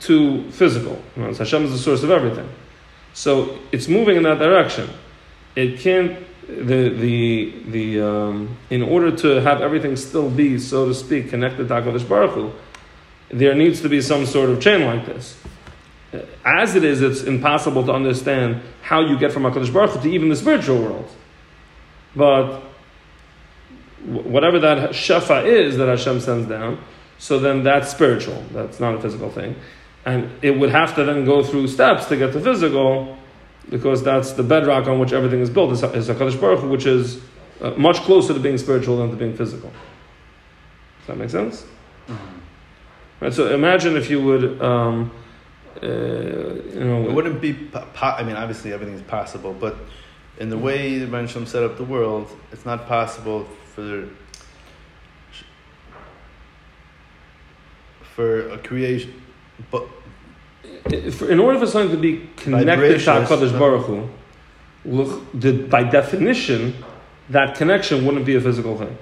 to 0.00 0.48
physical. 0.50 1.02
You 1.16 1.22
know, 1.22 1.34
Hashem 1.34 1.64
is 1.64 1.72
the 1.72 1.78
source 1.78 2.02
of 2.02 2.10
everything, 2.10 2.48
so 3.14 3.58
it's 3.72 3.88
moving 3.88 4.16
in 4.16 4.22
that 4.24 4.38
direction. 4.38 4.88
It 5.54 5.80
can't 5.80 6.18
the 6.46 6.90
the 6.90 7.62
the 7.68 8.00
um, 8.00 8.56
in 8.70 8.82
order 8.82 9.10
to 9.16 9.40
have 9.40 9.60
everything 9.60 9.96
still 9.96 10.30
be 10.30 10.58
so 10.58 10.86
to 10.86 10.94
speak 10.94 11.30
connected 11.30 11.68
to 11.68 11.74
Hakadosh 11.74 12.08
Baruch 12.08 12.32
Hu, 12.32 12.52
there 13.30 13.54
needs 13.54 13.80
to 13.80 13.88
be 13.88 14.00
some 14.00 14.26
sort 14.26 14.50
of 14.50 14.60
chain 14.60 14.84
like 14.84 15.06
this. 15.06 15.36
As 16.44 16.74
it 16.74 16.84
is, 16.84 17.02
it's 17.02 17.22
impossible 17.22 17.84
to 17.86 17.92
understand 17.92 18.62
how 18.82 19.00
you 19.00 19.18
get 19.18 19.32
from 19.32 19.42
HaKadosh 19.42 19.72
Baruch 19.72 19.90
Hu 19.90 20.02
to 20.02 20.08
even 20.08 20.28
the 20.28 20.36
spiritual 20.36 20.80
world. 20.80 21.10
But 22.14 22.62
whatever 24.04 24.58
that 24.60 24.90
shefa 24.90 25.44
is 25.44 25.76
that 25.78 25.88
Hashem 25.88 26.20
sends 26.20 26.48
down, 26.48 26.78
so 27.18 27.38
then 27.38 27.62
that's 27.62 27.90
spiritual. 27.90 28.44
That's 28.52 28.78
not 28.78 28.94
a 28.94 29.00
physical 29.00 29.30
thing. 29.30 29.56
And 30.04 30.30
it 30.42 30.52
would 30.58 30.70
have 30.70 30.94
to 30.94 31.04
then 31.04 31.24
go 31.24 31.42
through 31.42 31.66
steps 31.68 32.06
to 32.06 32.16
get 32.16 32.32
to 32.32 32.40
physical, 32.40 33.18
because 33.68 34.02
that's 34.04 34.32
the 34.32 34.42
bedrock 34.42 34.86
on 34.86 35.00
which 35.00 35.12
everything 35.12 35.40
is 35.40 35.50
built, 35.50 35.72
is, 35.72 35.82
is 35.82 36.08
HaKadosh 36.08 36.40
Baruch 36.40 36.60
Hu, 36.60 36.68
which 36.68 36.86
is 36.86 37.20
uh, 37.60 37.70
much 37.70 37.96
closer 37.96 38.32
to 38.32 38.40
being 38.40 38.58
spiritual 38.58 38.98
than 38.98 39.10
to 39.10 39.16
being 39.16 39.36
physical. 39.36 39.70
Does 40.98 41.06
that 41.08 41.18
make 41.18 41.30
sense? 41.30 41.66
Mm-hmm. 42.06 42.38
Right, 43.20 43.32
so 43.32 43.52
imagine 43.52 43.96
if 43.96 44.08
you 44.08 44.22
would... 44.22 44.62
Um, 44.62 45.10
uh, 45.82 45.86
you 45.86 46.84
know, 46.84 47.08
it 47.08 47.12
wouldn't 47.12 47.40
be. 47.40 47.52
Po- 47.52 47.86
I 48.18 48.22
mean, 48.22 48.36
obviously 48.36 48.72
everything 48.72 48.94
is 48.94 49.02
possible, 49.02 49.52
but 49.52 49.76
in 50.38 50.48
the 50.50 50.58
way 50.58 50.98
the 50.98 51.06
Rebbeinu 51.06 51.46
set 51.46 51.62
up 51.62 51.76
the 51.76 51.84
world, 51.84 52.30
it's 52.52 52.64
not 52.64 52.86
possible 52.86 53.46
for 53.74 54.08
for 58.14 58.48
a 58.50 58.58
creation. 58.58 59.22
But 59.70 59.86
in 60.90 61.38
order 61.40 61.58
for 61.58 61.66
something 61.66 61.94
to 61.94 62.00
be 62.00 62.28
connected 62.36 62.98
to 63.00 63.10
Hakadosh 63.10 63.58
Baruch 63.58 63.86
Hu, 63.86 64.08
look, 64.84 65.22
the, 65.34 65.52
by 65.52 65.82
definition, 65.82 66.74
that 67.30 67.56
connection 67.56 68.04
wouldn't 68.04 68.24
be 68.24 68.36
a 68.36 68.40
physical 68.40 68.76
thing. 68.78 68.96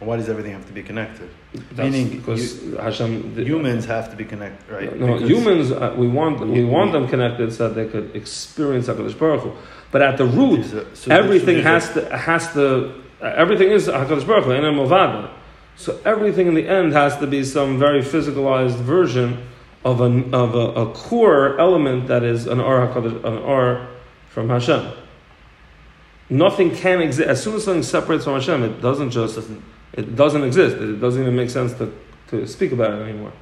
Why 0.00 0.16
does 0.16 0.30
everything 0.30 0.52
have 0.52 0.66
to 0.66 0.72
be 0.72 0.82
connected? 0.82 1.28
That's 1.52 1.92
Meaning, 1.92 2.08
because 2.08 2.62
you, 2.62 2.76
Hashem, 2.76 3.34
the, 3.34 3.44
humans 3.44 3.84
have 3.84 4.08
to 4.10 4.16
be 4.16 4.24
connected, 4.24 4.72
right? 4.72 4.98
No, 4.98 5.12
because 5.12 5.28
humans 5.28 5.70
uh, 5.70 5.94
we 5.96 6.08
want 6.08 6.40
we 6.40 6.64
want 6.64 6.92
them 6.92 7.06
connected 7.06 7.52
so 7.52 7.68
that 7.68 7.74
they 7.74 7.86
could 7.86 8.16
experience 8.16 8.88
Hakadosh 8.88 9.18
Baruch 9.18 9.42
Hu. 9.42 9.52
But 9.90 10.00
at 10.00 10.16
the 10.16 10.24
root, 10.24 10.96
so 10.96 11.10
everything 11.10 11.62
has 11.62 11.92
to 11.92 12.16
has 12.16 12.50
to 12.54 12.94
uh, 13.20 13.26
everything 13.36 13.70
is 13.70 13.88
Hakadosh 13.88 14.26
Baruch 14.26 14.46
Hu 14.46 14.52
and 14.52 14.64
Movada. 14.64 15.30
So 15.76 16.00
everything 16.06 16.46
in 16.46 16.54
the 16.54 16.66
end 16.66 16.94
has 16.94 17.18
to 17.18 17.26
be 17.26 17.44
some 17.44 17.78
very 17.78 18.00
physicalized 18.00 18.76
version 18.76 19.46
of 19.84 20.00
a 20.00 20.34
of 20.34 20.54
a, 20.54 20.80
a 20.80 20.94
core 20.94 21.60
element 21.60 22.08
that 22.08 22.22
is 22.22 22.46
an 22.46 22.58
Or 22.58 22.86
Hakadosh, 22.86 23.22
an 23.22 23.36
Or 23.36 23.86
from 24.30 24.48
Hashem. 24.48 24.92
Nothing 26.30 26.74
can 26.74 27.02
exist 27.02 27.28
as 27.28 27.42
soon 27.42 27.56
as 27.56 27.64
something 27.64 27.82
separates 27.82 28.24
from 28.24 28.34
Hashem. 28.34 28.62
It 28.62 28.80
doesn't 28.80 29.10
just 29.10 29.34
doesn't 29.34 29.62
it 29.92 30.14
doesn't 30.16 30.44
exist. 30.44 30.76
It 30.76 31.00
doesn't 31.00 31.20
even 31.22 31.36
make 31.36 31.50
sense 31.50 31.72
to, 31.74 31.92
to 32.28 32.46
speak 32.46 32.72
about 32.72 32.92
it 32.94 33.02
anymore. 33.02 33.32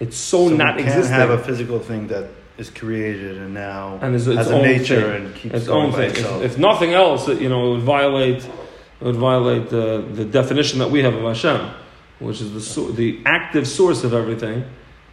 It's 0.00 0.16
so, 0.16 0.48
so 0.48 0.54
not 0.56 0.78
existing. 0.78 1.12
have 1.12 1.30
a 1.30 1.38
physical 1.38 1.78
thing 1.80 2.06
that 2.08 2.28
is 2.56 2.70
created 2.70 3.36
and 3.38 3.54
now 3.54 3.98
And 4.02 4.14
it's 4.14 4.26
its 4.26 4.36
has 4.36 4.50
a 4.50 4.54
own 4.56 4.62
nature 4.62 5.00
thing. 5.12 5.26
and 5.26 5.34
keeps 5.34 5.54
its 5.54 5.66
going 5.66 5.86
own 5.86 5.92
thing. 5.92 6.10
itself. 6.10 6.42
If, 6.42 6.52
if 6.52 6.58
nothing 6.58 6.92
else, 6.94 7.28
it, 7.28 7.40
you 7.40 7.48
know, 7.48 7.68
it 7.68 7.70
would 7.76 7.82
violate, 7.82 8.44
it 8.44 9.04
would 9.04 9.16
violate 9.16 9.70
the, 9.70 10.04
the 10.12 10.24
definition 10.24 10.78
that 10.80 10.90
we 10.90 11.02
have 11.02 11.14
of 11.14 11.22
Hashem, 11.22 11.70
which 12.20 12.40
is 12.40 12.52
the 12.52 12.60
so, 12.60 12.90
the 12.90 13.20
active 13.26 13.66
source 13.66 14.02
of 14.04 14.12
everything, 14.14 14.64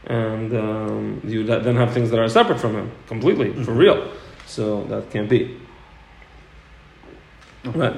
and 0.08 0.56
um, 0.56 1.22
you 1.24 1.44
then 1.44 1.76
have 1.76 1.94
things 1.94 2.10
that 2.12 2.20
are 2.20 2.30
separate 2.30 2.60
from 2.60 2.76
Him 2.76 2.92
completely 3.08 3.54
for 3.64 3.72
Mhm. 3.74 3.78
real. 3.78 4.12
So 4.48 4.84
that 4.86 5.10
can't 5.12 5.30
be. 5.30 5.58
Okay. 7.66 7.80
Right. 7.80 7.96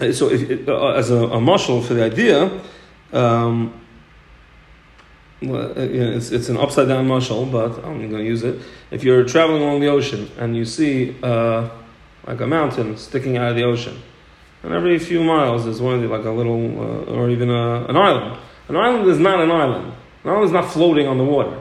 Uh, 0.00 0.12
So, 0.12 0.30
if, 0.30 0.68
uh, 0.68 0.88
as 0.94 1.10
a, 1.10 1.16
a 1.16 1.38
mushal 1.38 1.84
for 1.84 1.94
the 1.94 2.04
idea, 2.04 2.50
um, 3.12 3.72
well, 5.42 5.78
uh, 5.78 5.82
you 5.82 6.00
know, 6.00 6.12
it's, 6.12 6.30
it's 6.30 6.48
an 6.48 6.56
upside 6.56 6.88
down 6.88 7.06
mushal, 7.06 7.50
but 7.50 7.84
I'm 7.84 7.98
going 7.98 8.10
to 8.10 8.24
use 8.24 8.42
it. 8.42 8.60
If 8.90 9.04
you're 9.04 9.24
traveling 9.24 9.62
along 9.62 9.80
the 9.80 9.88
ocean 9.88 10.30
and 10.38 10.56
you 10.56 10.64
see 10.64 11.16
uh, 11.22 11.68
like 12.26 12.40
a 12.40 12.46
mountain 12.46 12.96
sticking 12.96 13.36
out 13.36 13.50
of 13.50 13.56
the 13.56 13.64
ocean, 13.64 14.00
and 14.62 14.72
every 14.72 14.98
few 14.98 15.24
miles 15.24 15.64
there's 15.64 15.80
one 15.80 15.94
of 15.94 16.02
the, 16.02 16.08
like 16.08 16.24
a 16.24 16.30
little, 16.30 16.80
uh, 16.80 17.14
or 17.14 17.30
even 17.30 17.50
a, 17.50 17.86
an 17.86 17.96
island. 17.96 18.38
An 18.68 18.76
island 18.76 19.08
is 19.08 19.18
not 19.18 19.40
an 19.40 19.50
island. 19.50 19.92
An 20.24 20.30
island 20.30 20.44
is 20.44 20.52
not 20.52 20.70
floating 20.70 21.06
on 21.08 21.18
the 21.18 21.24
water. 21.24 21.60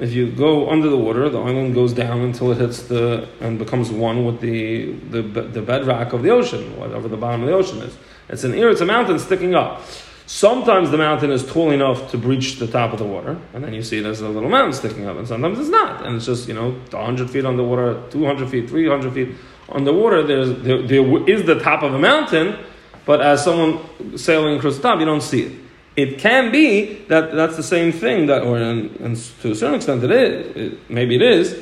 If 0.00 0.14
you 0.14 0.30
go 0.30 0.70
under 0.70 0.88
the 0.88 0.96
water, 0.96 1.28
the 1.28 1.40
island 1.40 1.74
goes 1.74 1.92
down 1.92 2.22
until 2.22 2.52
it 2.52 2.58
hits 2.58 2.84
the 2.84 3.28
and 3.40 3.58
becomes 3.58 3.90
one 3.90 4.24
with 4.24 4.40
the 4.40 4.92
the, 5.10 5.20
the 5.22 5.60
bedrock 5.60 6.14
of 6.14 6.22
the 6.22 6.30
ocean, 6.30 6.76
whatever 6.78 7.06
the 7.06 7.18
bottom 7.18 7.42
of 7.42 7.48
the 7.48 7.54
ocean 7.54 7.82
is. 7.82 7.96
It's 8.30 8.42
an 8.44 8.54
ear, 8.54 8.70
it's 8.70 8.80
a 8.80 8.86
mountain 8.86 9.18
sticking 9.18 9.54
up. 9.54 9.82
Sometimes 10.24 10.90
the 10.90 10.96
mountain 10.96 11.30
is 11.30 11.44
tall 11.44 11.70
enough 11.70 12.10
to 12.12 12.16
breach 12.16 12.58
the 12.60 12.66
top 12.66 12.92
of 12.92 12.98
the 12.98 13.04
water, 13.04 13.36
and 13.52 13.62
then 13.62 13.74
you 13.74 13.82
see 13.82 13.98
it 13.98 14.06
as 14.06 14.20
a 14.20 14.28
little 14.28 14.48
mountain 14.48 14.72
sticking 14.72 15.06
up, 15.06 15.16
and 15.18 15.28
sometimes 15.28 15.58
it's 15.58 15.68
not, 15.68 16.06
and 16.06 16.16
it's 16.16 16.26
just 16.26 16.48
you 16.48 16.54
know 16.54 16.70
100 16.70 17.28
feet 17.28 17.44
underwater, 17.44 18.00
200 18.10 18.48
feet, 18.48 18.70
300 18.70 19.12
feet 19.12 19.34
underwater. 19.68 20.22
There's 20.22 20.62
there, 20.62 20.80
there 20.80 21.28
is 21.28 21.44
the 21.44 21.58
top 21.58 21.82
of 21.82 21.92
a 21.92 21.98
mountain, 21.98 22.56
but 23.04 23.20
as 23.20 23.44
someone 23.44 23.80
sailing 24.16 24.56
across 24.56 24.76
the 24.76 24.82
top, 24.82 24.98
you 24.98 25.04
don't 25.04 25.22
see 25.22 25.42
it. 25.42 25.69
It 25.96 26.18
can 26.18 26.52
be 26.52 27.04
that 27.08 27.32
that's 27.32 27.56
the 27.56 27.62
same 27.62 27.92
thing 27.92 28.26
that, 28.26 28.42
or 28.42 28.58
in, 28.58 28.94
in, 28.96 29.16
to 29.42 29.50
a 29.50 29.54
certain 29.54 29.74
extent, 29.74 30.04
it 30.04 30.10
is. 30.10 30.56
It, 30.56 30.90
maybe 30.90 31.16
it 31.16 31.22
is. 31.22 31.58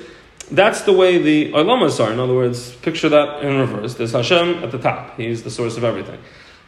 That's 0.51 0.83
the 0.83 0.93
way 0.93 1.19
the 1.19 1.53
olamas 1.53 2.03
are. 2.03 2.13
In 2.13 2.21
other 2.21 2.35
words, 2.35 2.75
picture 2.77 3.09
that 3.09 3.43
in 3.43 3.59
reverse. 3.59 3.95
There's 3.95 4.13
Hashem 4.13 4.63
at 4.63 4.71
the 4.71 4.79
top. 4.79 5.17
He's 5.17 5.43
the 5.43 5.51
source 5.51 5.77
of 5.77 5.85
everything. 5.85 6.19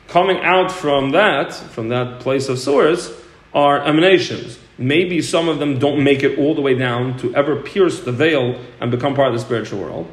Coming 0.08 0.38
out 0.40 0.72
from 0.72 1.10
that, 1.12 1.52
from 1.52 1.88
that 1.90 2.20
place 2.20 2.48
of 2.48 2.58
source, 2.58 3.12
are 3.54 3.82
emanations. 3.84 4.58
Maybe 4.78 5.20
some 5.20 5.48
of 5.48 5.58
them 5.58 5.78
don't 5.78 6.02
make 6.02 6.22
it 6.22 6.38
all 6.38 6.54
the 6.54 6.60
way 6.60 6.74
down 6.74 7.18
to 7.18 7.34
ever 7.34 7.56
pierce 7.56 8.00
the 8.00 8.12
veil 8.12 8.58
and 8.80 8.90
become 8.90 9.14
part 9.14 9.28
of 9.28 9.34
the 9.34 9.40
spiritual 9.40 9.80
world. 9.80 10.10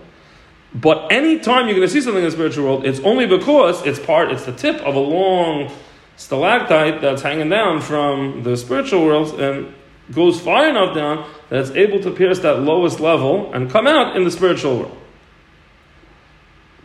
But 0.75 1.11
anytime 1.11 1.67
you're 1.67 1.75
going 1.75 1.87
to 1.87 1.93
see 1.93 2.01
something 2.01 2.23
in 2.23 2.29
the 2.29 2.31
spiritual 2.31 2.65
world, 2.65 2.85
it's 2.85 2.99
only 2.99 3.25
because 3.25 3.85
it's 3.85 3.99
part, 3.99 4.31
it's 4.31 4.45
the 4.45 4.51
tip 4.51 4.75
of 4.81 4.95
a 4.95 4.99
long 4.99 5.71
stalactite 6.17 6.99
that's 6.99 7.21
hanging 7.21 7.49
down 7.49 7.79
from 7.79 8.43
the 8.43 8.57
spiritual 8.57 9.05
world 9.05 9.39
and 9.39 9.73
goes 10.11 10.39
far 10.39 10.67
enough 10.67 10.95
down 10.95 11.29
that 11.49 11.59
it's 11.59 11.71
able 11.71 12.01
to 12.01 12.11
pierce 12.11 12.39
that 12.39 12.59
lowest 12.59 12.99
level 12.99 13.53
and 13.53 13.69
come 13.69 13.87
out 13.87 14.17
in 14.17 14.23
the 14.23 14.31
spiritual 14.31 14.79
world. 14.79 14.97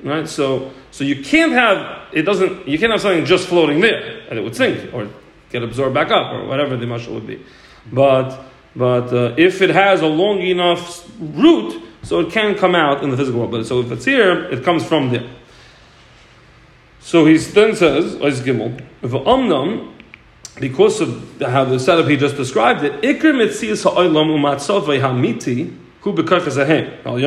Right? 0.02 0.28
So, 0.28 0.72
so 0.90 1.04
you 1.04 1.22
can't 1.24 1.52
have 1.52 2.02
it 2.12 2.22
doesn't 2.22 2.68
you 2.68 2.78
can't 2.78 2.92
have 2.92 3.00
something 3.00 3.24
just 3.24 3.48
floating 3.48 3.80
there 3.80 4.20
and 4.28 4.38
it 4.38 4.42
would 4.42 4.54
sink 4.54 4.92
or 4.92 5.08
get 5.50 5.62
absorbed 5.62 5.94
back 5.94 6.10
up 6.10 6.32
or 6.32 6.46
whatever 6.46 6.76
the 6.76 6.86
mushal 6.86 7.14
would 7.14 7.26
be. 7.26 7.44
But 7.90 8.38
but 8.74 9.12
uh, 9.12 9.34
if 9.36 9.62
it 9.62 9.70
has 9.70 10.00
a 10.00 10.06
long 10.06 10.40
enough 10.40 11.08
root, 11.18 11.82
so 12.02 12.20
it 12.20 12.32
can 12.32 12.56
come 12.56 12.74
out 12.74 13.02
in 13.02 13.10
the 13.10 13.16
physical 13.16 13.40
world. 13.40 13.52
But 13.52 13.66
so 13.66 13.80
if 13.80 13.92
it's 13.92 14.04
here, 14.04 14.44
it 14.50 14.64
comes 14.64 14.84
from 14.84 15.10
there. 15.10 15.28
So 17.02 17.26
he 17.26 17.36
then 17.36 17.74
says, 17.74 18.14
Gimel, 18.40 18.80
because 20.60 21.00
of 21.00 21.40
how 21.40 21.64
the 21.64 21.80
setup 21.80 22.06
he 22.06 22.16
just 22.16 22.36
described 22.36 22.84
it, 22.84 23.02
Ikr 23.02 23.34
mitzias 23.34 23.82
ha'olam 23.82 24.28
umatzovei 24.28 25.00
ha'miti, 25.00 25.76
hu 26.00 26.12
b'karkas 26.12 26.56
ahem, 26.62 26.92
al. 27.04 27.18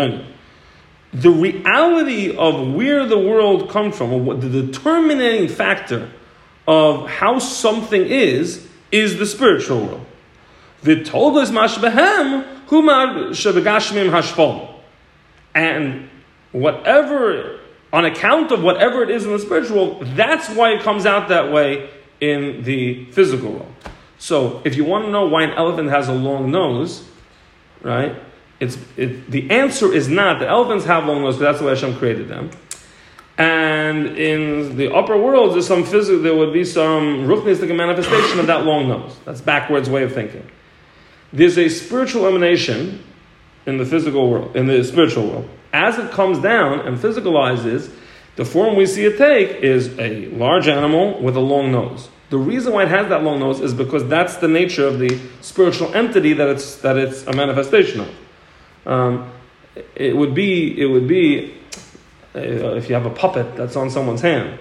The 1.13 1.29
reality 1.29 2.35
of 2.35 2.73
where 2.73 3.05
the 3.05 3.19
world 3.19 3.69
comes 3.69 3.97
from, 3.97 4.13
or 4.13 4.19
what 4.19 4.41
the 4.41 4.49
determining 4.49 5.49
factor 5.49 6.09
of 6.67 7.07
how 7.09 7.39
something 7.39 8.05
is, 8.05 8.67
is 8.91 9.17
the 9.17 9.25
spiritual 9.25 9.85
world. 9.85 10.05
V'toldos 10.83 11.51
mashbehem, 11.51 12.45
hu 12.67 12.81
mar 12.81 13.07
shebegashmim 13.31 14.09
hashpom. 14.09 14.69
And 15.53 16.09
whatever 16.53 17.59
on 17.95 18.03
account 18.03 18.51
of 18.51 18.61
whatever 18.61 19.01
it 19.03 19.09
is 19.09 19.25
in 19.25 19.31
the 19.31 19.39
spiritual 19.39 19.99
that's 20.15 20.49
why 20.49 20.73
it 20.73 20.81
comes 20.81 21.05
out 21.05 21.29
that 21.29 21.49
way 21.49 21.89
in 22.19 22.61
the 22.63 23.05
physical 23.05 23.53
world. 23.53 23.73
So, 24.17 24.61
if 24.65 24.75
you 24.75 24.83
want 24.83 25.05
to 25.05 25.11
know 25.11 25.27
why 25.27 25.43
an 25.43 25.51
elephant 25.51 25.89
has 25.89 26.07
a 26.07 26.13
long 26.13 26.51
nose, 26.51 27.07
right? 27.81 28.15
It's 28.59 28.77
it, 28.97 29.31
the 29.31 29.49
answer 29.49 29.93
is 29.93 30.09
not 30.09 30.39
that 30.39 30.49
elephants 30.49 30.85
have 30.85 31.05
long 31.05 31.21
noses, 31.21 31.39
that's 31.39 31.59
the 31.59 31.65
way 31.65 31.71
Hashem 31.71 31.97
created 31.97 32.27
them. 32.27 32.51
And 33.37 34.17
in 34.17 34.77
the 34.77 34.93
upper 34.93 35.17
world, 35.17 35.53
there's 35.53 35.67
some 35.67 35.83
physical, 35.83 36.21
there 36.21 36.35
would 36.35 36.53
be 36.53 36.63
some 36.65 37.27
ruchnistic 37.27 37.73
manifestation 37.75 38.39
of 38.39 38.47
that 38.47 38.65
long 38.65 38.87
nose. 38.87 39.15
That's 39.25 39.41
backwards 39.41 39.89
way 39.89 40.03
of 40.03 40.13
thinking. 40.13 40.49
There's 41.33 41.57
a 41.57 41.69
spiritual 41.69 42.27
emanation 42.27 43.03
in 43.65 43.77
the 43.77 43.85
physical 43.85 44.29
world, 44.29 44.55
in 44.55 44.67
the 44.67 44.83
spiritual 44.83 45.27
world. 45.27 45.49
As 45.75 45.99
it 45.99 46.09
comes 46.11 46.39
down 46.39 46.87
and 46.87 46.97
physicalizes, 46.97 47.91
the 48.37 48.45
form 48.45 48.77
we 48.77 48.85
see 48.85 49.03
it 49.03 49.17
take 49.17 49.61
is 49.61 49.99
a 49.99 50.27
large 50.27 50.69
animal 50.69 51.21
with 51.21 51.35
a 51.35 51.41
long 51.41 51.69
nose. 51.69 52.07
The 52.29 52.37
reason 52.37 52.71
why 52.71 52.83
it 52.83 52.87
has 52.87 53.09
that 53.09 53.23
long 53.23 53.41
nose 53.41 53.59
is 53.59 53.73
because 53.73 54.07
that's 54.07 54.37
the 54.37 54.47
nature 54.47 54.87
of 54.87 54.99
the 54.99 55.19
spiritual 55.41 55.93
entity 55.93 56.31
that 56.31 56.47
it's 56.47 56.77
that 56.77 56.95
it's 56.95 57.27
a 57.27 57.33
manifestation 57.33 57.99
of. 57.99 58.87
Um, 58.87 59.29
it 59.95 60.15
would 60.15 60.33
be 60.33 60.81
it 60.81 60.85
would 60.85 61.09
be 61.09 61.53
uh, 62.33 62.39
if 62.39 62.87
you 62.87 62.95
have 62.95 63.05
a 63.05 63.13
puppet 63.13 63.57
that's 63.57 63.75
on 63.75 63.89
someone's 63.89 64.21
hand, 64.21 64.57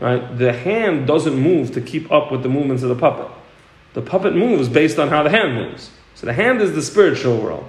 right? 0.00 0.38
The 0.38 0.54
hand 0.54 1.06
doesn't 1.06 1.36
move 1.36 1.72
to 1.72 1.82
keep 1.82 2.10
up 2.10 2.32
with 2.32 2.42
the 2.42 2.48
movements 2.48 2.82
of 2.82 2.88
the 2.88 2.96
puppet. 2.96 3.30
The 3.92 4.00
puppet 4.00 4.34
moves 4.34 4.70
based 4.70 4.98
on 4.98 5.08
how 5.08 5.22
the 5.22 5.30
hand 5.30 5.54
moves. 5.54 5.90
So 6.14 6.24
the 6.24 6.32
hand 6.32 6.62
is 6.62 6.72
the 6.72 6.80
spiritual 6.80 7.42
world, 7.42 7.68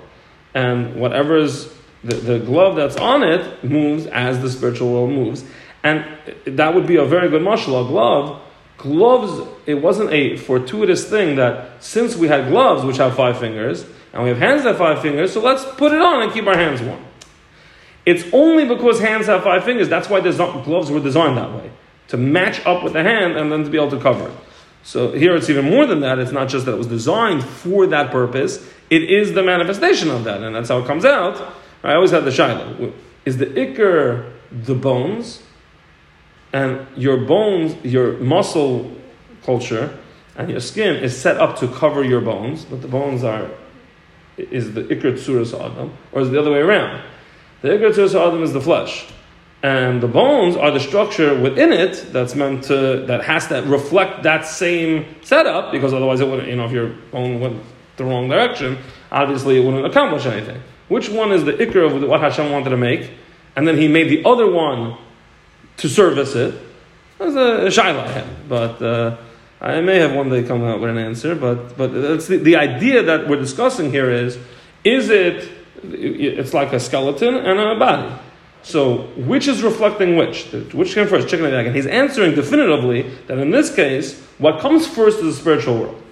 and 0.54 0.96
whatever 0.96 1.36
is 1.36 1.77
the, 2.04 2.16
the 2.16 2.40
glove 2.40 2.76
that's 2.76 2.96
on 2.98 3.24
it 3.24 3.64
moves 3.64 4.06
as 4.08 4.42
the 4.42 4.50
spiritual 4.50 4.92
world 4.92 5.12
moves. 5.12 5.44
And 5.84 6.06
that 6.46 6.74
would 6.74 6.88
be 6.88 6.98
a 6.98 7.06
very 7.06 7.30
good 7.30 7.42
mushal 7.42 7.86
a 7.86 7.88
glove. 7.88 8.42
Gloves, 8.78 9.48
it 9.66 9.76
wasn't 9.76 10.12
a 10.12 10.38
fortuitous 10.38 11.10
thing 11.10 11.38
that 11.38 11.84
since 11.84 12.16
we 12.16 12.28
had 12.28 12.50
gloves 12.50 12.84
which 12.84 12.98
have 12.98 13.16
five 13.16 13.40
fingers, 13.40 13.86
and 14.14 14.24
we 14.24 14.30
have 14.30 14.38
hands 14.38 14.64
that 14.64 14.70
have 14.70 14.78
five 14.78 15.02
fingers, 15.02 15.34
so 15.34 15.42
let's 15.42 15.66
put 15.76 15.92
it 15.92 16.02
on 16.02 16.22
and 16.22 16.32
keep 16.32 16.46
our 16.46 16.56
hands 16.56 16.82
warm. 16.82 17.04
It's 18.06 18.24
only 18.32 18.66
because 18.66 19.00
hands 19.00 19.26
have 19.26 19.44
five 19.44 19.64
fingers, 19.64 19.90
that's 19.90 20.10
why 20.10 20.22
desi- 20.22 20.64
gloves 20.64 20.92
were 20.92 21.00
designed 21.00 21.38
that 21.38 21.54
way. 21.54 21.72
To 22.10 22.18
match 22.18 22.66
up 22.66 22.84
with 22.84 22.94
the 22.94 23.04
hand 23.04 23.36
and 23.36 23.52
then 23.52 23.64
to 23.64 23.70
be 23.70 23.78
able 23.78 23.92
to 23.92 24.00
cover 24.00 24.30
it. 24.30 24.36
So 24.84 25.12
here 25.12 25.36
it's 25.36 25.50
even 25.50 25.66
more 25.66 25.86
than 25.86 26.00
that. 26.00 26.18
It's 26.18 26.32
not 26.32 26.48
just 26.48 26.66
that 26.66 26.74
it 26.74 26.78
was 26.78 26.88
designed 26.88 27.44
for 27.44 27.88
that 27.88 28.12
purpose, 28.12 28.66
it 28.90 29.04
is 29.04 29.34
the 29.34 29.44
manifestation 29.44 30.10
of 30.10 30.24
that, 30.24 30.42
and 30.42 30.56
that's 30.56 30.70
how 30.70 30.80
it 30.80 30.88
comes 30.88 31.04
out. 31.04 31.54
I 31.84 31.94
always 31.94 32.12
had 32.12 32.26
the 32.26 32.32
shaila. 32.32 32.94
Is 33.26 33.38
the 33.38 33.46
ikr 33.46 34.32
the 34.52 34.76
bones? 34.76 35.44
And 36.54 36.88
your 36.96 37.18
bones, 37.18 37.76
your 37.84 38.14
muscle 38.18 38.96
culture, 39.44 39.98
and 40.38 40.50
your 40.50 40.60
skin 40.60 40.96
is 40.96 41.20
set 41.20 41.38
up 41.38 41.58
to 41.60 41.68
cover 41.68 42.04
your 42.04 42.22
bones, 42.22 42.64
but 42.64 42.82
the 42.82 42.88
bones 42.88 43.24
are 43.24 43.50
is 44.38 44.74
the 44.74 44.84
ikr 44.84 45.14
tsuras 45.14 45.54
adam, 45.60 45.92
or 46.12 46.22
is 46.22 46.30
the 46.30 46.40
other 46.40 46.52
way 46.52 46.60
around? 46.60 47.02
The 47.62 47.70
ikr 47.70 47.90
tsuras 47.90 48.16
adam 48.16 48.44
is 48.44 48.54
the 48.54 48.62
flesh, 48.62 49.08
and 49.64 50.02
the 50.02 50.08
bones 50.08 50.56
are 50.56 50.72
the 50.72 50.80
structure 50.80 51.38
within 51.38 51.74
it 51.74 52.08
that's 52.14 52.36
meant 52.36 52.64
to 52.66 53.04
that 53.08 53.24
has 53.24 53.48
to 53.48 53.62
reflect 53.64 54.24
that 54.24 54.46
same 54.46 55.06
setup, 55.24 55.72
because 55.72 55.94
otherwise 55.94 56.22
it 56.22 56.28
wouldn't. 56.28 56.48
You 56.48 56.56
know, 56.56 56.66
if 56.66 56.72
your 56.72 56.90
bone 57.12 57.40
went 57.40 57.62
the 57.98 58.06
wrong 58.06 58.30
direction, 58.30 58.78
obviously 59.12 59.60
it 59.60 59.66
wouldn't 59.66 59.86
accomplish 59.86 60.26
anything. 60.26 60.62
Which 60.88 61.10
one 61.10 61.32
is 61.32 61.44
the 61.44 61.54
ikr 61.54 61.86
of 61.86 62.02
what 62.10 62.22
Hashem 62.22 62.52
wanted 62.52 62.70
to 62.70 62.78
make, 62.78 63.12
and 63.56 63.68
then 63.68 63.78
He 63.78 63.88
made 63.88 64.10
the 64.10 64.24
other 64.26 64.50
one 64.50 64.98
to 65.78 65.90
service 65.90 66.36
it? 66.36 66.56
That's 67.18 67.36
a, 67.36 67.82
shaila 67.82 68.04
I 68.04 68.12
have, 68.12 68.50
but. 68.50 68.82
Uh, 68.82 69.18
I 69.60 69.82
may 69.82 69.98
have 69.98 70.14
one 70.14 70.30
day 70.30 70.44
come 70.44 70.64
out 70.64 70.80
with 70.80 70.92
an 70.92 71.00
answer, 71.00 71.34
but 71.34 71.78
but 71.78 71.92
the, 71.92 72.38
the 72.38 72.56
idea 72.56 73.02
that 73.04 73.28
we're 73.28 73.40
discussing 73.40 73.92
here 73.92 74.12
is 74.12 74.38
is 74.84 75.10
it 75.10 75.50
it's 75.84 76.54
like 76.54 76.74
a 76.74 76.80
skeleton 76.80 77.36
and 77.36 77.60
a 77.60 77.76
body. 77.76 78.14
So 78.62 79.08
which 79.16 79.48
is 79.48 79.64
reflecting 79.64 80.16
which? 80.16 80.52
Which 80.74 80.94
came 80.94 81.08
first, 81.08 81.28
chicken 81.28 81.46
and 81.46 81.56
egg? 81.56 81.68
And 81.68 81.76
he's 81.76 81.88
answering 81.88 82.36
definitively 82.36 83.04
that 83.28 83.38
in 83.38 83.50
this 83.50 83.74
case, 83.74 84.22
what 84.38 84.60
comes 84.60 84.86
first 84.86 85.20
is 85.20 85.36
the 85.36 85.42
spiritual 85.42 85.80
world, 85.80 86.04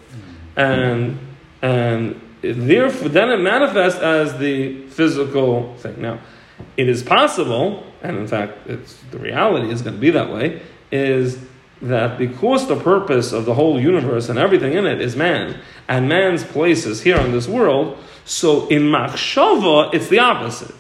and 0.55 1.19
and 1.61 2.19
therefore, 2.53 3.09
then 3.09 3.29
it 3.29 3.39
manifests 3.39 3.99
as 3.99 4.37
the 4.37 4.87
physical 4.87 5.75
thing. 5.77 6.01
Now, 6.01 6.19
it 6.77 6.87
is 6.89 7.03
possible, 7.03 7.85
and 8.01 8.17
in 8.17 8.27
fact, 8.27 8.67
it's, 8.67 8.95
the 9.11 9.17
reality 9.17 9.71
is 9.71 9.81
going 9.81 9.95
to 9.95 10.01
be 10.01 10.11
that 10.11 10.31
way, 10.31 10.61
is 10.91 11.39
that 11.81 12.17
because 12.17 12.67
the 12.67 12.75
purpose 12.75 13.31
of 13.31 13.45
the 13.45 13.53
whole 13.53 13.79
universe 13.79 14.29
and 14.29 14.39
everything 14.39 14.73
in 14.73 14.85
it 14.85 15.01
is 15.01 15.15
man, 15.15 15.59
and 15.87 16.07
man's 16.07 16.43
place 16.43 16.85
is 16.85 17.01
here 17.01 17.17
in 17.17 17.31
this 17.31 17.47
world, 17.47 17.97
so 18.23 18.67
in 18.67 18.83
Machshava, 18.83 19.93
it's 19.93 20.07
the 20.07 20.19
opposite. 20.19 20.73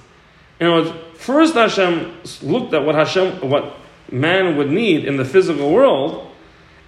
In 0.59 0.67
other 0.67 0.89
words, 0.89 0.99
first 1.15 1.53
Hashem 1.53 2.21
looked 2.41 2.73
at 2.73 2.83
what 2.83 2.95
Hashem, 2.95 3.49
what 3.49 3.77
man 4.11 4.55
would 4.57 4.71
need 4.71 5.05
in 5.05 5.17
the 5.17 5.25
physical 5.25 5.71
world, 5.71 6.31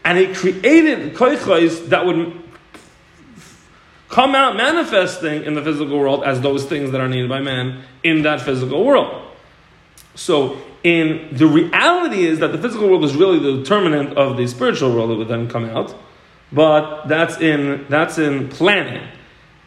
and 0.03 0.17
he 0.17 0.34
created 0.34 1.13
koichos 1.15 1.89
that 1.89 2.05
would 2.05 2.47
come 4.10 4.36
out 4.36 4.56
manifesting 4.56 5.44
in 5.44 5.54
the 5.54 5.62
physical 5.62 6.00
world 6.00 6.24
as 6.24 6.42
those 6.42 6.66
things 6.66 6.92
that 6.92 7.02
are 7.02 7.08
needed 7.08 7.30
by 7.30 7.42
man 7.42 7.84
in 8.04 8.24
that 8.24 8.42
physical 8.42 8.84
world. 8.86 9.24
So, 10.16 10.62
in 10.84 11.30
the 11.32 11.48
reality 11.48 12.26
is 12.26 12.40
that 12.40 12.52
the 12.52 12.58
physical 12.58 12.88
world 12.88 13.04
is 13.04 13.16
really 13.16 13.40
the 13.40 13.58
determinant 13.58 14.18
of 14.18 14.38
the 14.38 14.48
spiritual 14.48 14.94
world 14.94 15.10
that 15.10 15.16
would 15.16 15.28
then 15.28 15.50
come 15.50 15.66
out, 15.66 15.96
but 16.52 17.08
that's 17.08 17.38
in 17.38 17.86
that's 17.90 18.18
in 18.18 18.48
planning. 18.50 19.08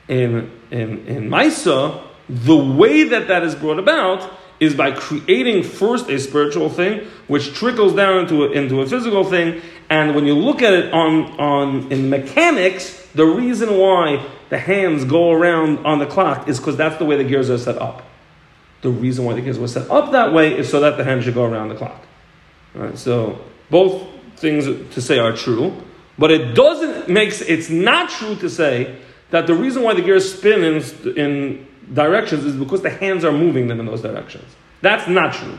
In 0.09 0.50
in 0.70 1.06
in 1.06 1.28
Maisa, 1.28 2.02
the 2.28 2.56
way 2.56 3.04
that 3.04 3.28
that 3.28 3.42
is 3.42 3.54
brought 3.54 3.78
about 3.78 4.32
is 4.61 4.75
by 4.75 4.92
creating 4.92 5.62
first 5.62 6.09
a 6.11 6.18
spiritual 6.18 6.68
thing, 6.68 7.06
which 7.26 7.54
trickles 7.54 7.94
down 7.94 8.18
into 8.18 8.44
a, 8.44 8.50
into 8.50 8.82
a 8.82 8.87
physical 8.87 9.25
thing. 9.25 9.61
And 9.88 10.14
when 10.14 10.26
you 10.26 10.35
look 10.35 10.62
at 10.62 10.75
it 10.75 10.92
on, 10.92 11.40
on 11.40 11.90
in 11.90 12.11
mechanics, 12.11 13.00
the 13.14 13.26
reason 13.26 13.76
why 13.76 14.26
the 14.48 14.58
hands 14.58 15.04
go 15.04 15.30
around 15.30 15.84
on 15.86 15.98
the 15.98 16.06
clock 16.06 16.48
is 16.48 16.58
because 16.58 16.76
that's 16.76 16.96
the 16.96 17.04
way 17.04 17.16
the 17.16 17.24
gears 17.24 17.50
are 17.50 17.58
set 17.58 17.78
up. 17.78 18.02
The 18.82 18.90
reason 18.90 19.24
why 19.24 19.34
the 19.34 19.40
gears 19.40 19.58
were 19.58 19.68
set 19.68 19.90
up 19.90 20.12
that 20.12 20.32
way 20.32 20.56
is 20.56 20.68
so 20.68 20.80
that 20.80 20.96
the 20.96 21.04
hands 21.04 21.24
should 21.24 21.34
go 21.34 21.44
around 21.44 21.68
the 21.68 21.74
clock. 21.74 22.00
All 22.74 22.82
right, 22.82 22.96
so 22.96 23.40
both 23.68 24.06
things 24.36 24.64
to 24.64 25.02
say 25.02 25.18
are 25.18 25.36
true, 25.36 25.74
but 26.18 26.30
it 26.30 26.54
doesn't 26.54 27.08
makes 27.08 27.40
it's 27.40 27.68
not 27.68 28.10
true 28.10 28.36
to 28.36 28.48
say 28.48 28.96
that 29.30 29.46
the 29.46 29.54
reason 29.54 29.82
why 29.82 29.94
the 29.94 30.02
gears 30.02 30.34
spin 30.34 30.64
in, 30.64 31.16
in 31.16 31.66
directions 31.92 32.44
is 32.44 32.56
because 32.56 32.82
the 32.82 32.90
hands 32.90 33.24
are 33.24 33.32
moving 33.32 33.68
them 33.68 33.80
in 33.80 33.86
those 33.86 34.02
directions. 34.02 34.44
That's 34.80 35.08
not 35.08 35.34
true. 35.34 35.58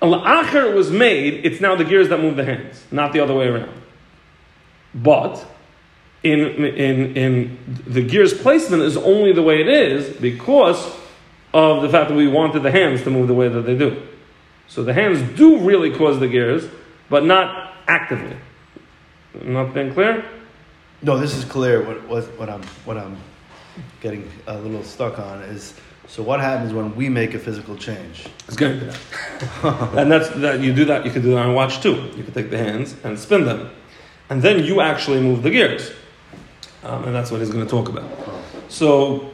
Al-akhir 0.00 0.74
was 0.74 0.90
made, 0.90 1.46
it's 1.46 1.60
now 1.60 1.76
the 1.76 1.84
gears 1.84 2.08
that 2.08 2.18
move 2.18 2.34
the 2.36 2.44
hands, 2.44 2.84
not 2.90 3.12
the 3.12 3.20
other 3.20 3.34
way 3.34 3.46
around. 3.46 3.80
But 4.94 5.44
in, 6.22 6.40
in, 6.64 7.16
in 7.16 7.58
the 7.86 8.02
gears 8.02 8.32
placement 8.32 8.82
is 8.82 8.96
only 8.96 9.32
the 9.32 9.42
way 9.42 9.60
it 9.60 9.68
is 9.68 10.16
because 10.16 10.96
of 11.52 11.82
the 11.82 11.88
fact 11.88 12.08
that 12.08 12.16
we 12.16 12.28
wanted 12.28 12.62
the 12.62 12.70
hands 12.70 13.02
to 13.02 13.10
move 13.10 13.28
the 13.28 13.34
way 13.34 13.48
that 13.48 13.62
they 13.62 13.76
do. 13.76 14.06
So 14.68 14.82
the 14.82 14.94
hands 14.94 15.36
do 15.36 15.58
really 15.58 15.94
cause 15.94 16.18
the 16.20 16.28
gears, 16.28 16.68
but 17.10 17.24
not 17.24 17.74
actively. 17.88 18.36
Not 19.42 19.74
being 19.74 19.92
clear? 19.92 20.24
No, 21.02 21.18
this 21.18 21.34
is 21.34 21.44
clear. 21.44 21.82
What, 21.84 22.06
what, 22.06 22.24
what 22.38 22.48
I'm 22.48 22.62
what 22.84 22.96
I'm 22.96 23.16
getting 24.00 24.30
a 24.46 24.56
little 24.58 24.84
stuck 24.84 25.18
on 25.18 25.42
is 25.42 25.74
so 26.06 26.22
what 26.22 26.40
happens 26.40 26.72
when 26.72 26.94
we 26.94 27.08
make 27.08 27.34
a 27.34 27.38
physical 27.38 27.76
change? 27.76 28.26
It's 28.46 28.56
to 28.56 28.94
and 29.96 30.12
that's 30.12 30.28
that 30.30 30.60
you 30.60 30.72
do 30.72 30.84
that, 30.84 31.04
you 31.04 31.10
can 31.10 31.22
do 31.22 31.30
that 31.30 31.46
on 31.46 31.54
watch 31.54 31.80
too. 31.82 32.10
You 32.16 32.22
can 32.22 32.32
take 32.32 32.50
the 32.50 32.58
hands 32.58 32.94
and 33.02 33.18
spin 33.18 33.44
them. 33.44 33.70
And 34.28 34.42
then 34.42 34.64
you 34.64 34.80
actually 34.80 35.20
move 35.20 35.42
the 35.42 35.50
gears. 35.50 35.92
Um, 36.84 37.04
and 37.04 37.14
that's 37.14 37.30
what 37.30 37.40
he's 37.40 37.50
going 37.50 37.64
to 37.64 37.70
talk 37.70 37.88
about. 37.88 38.10
So, 38.68 39.30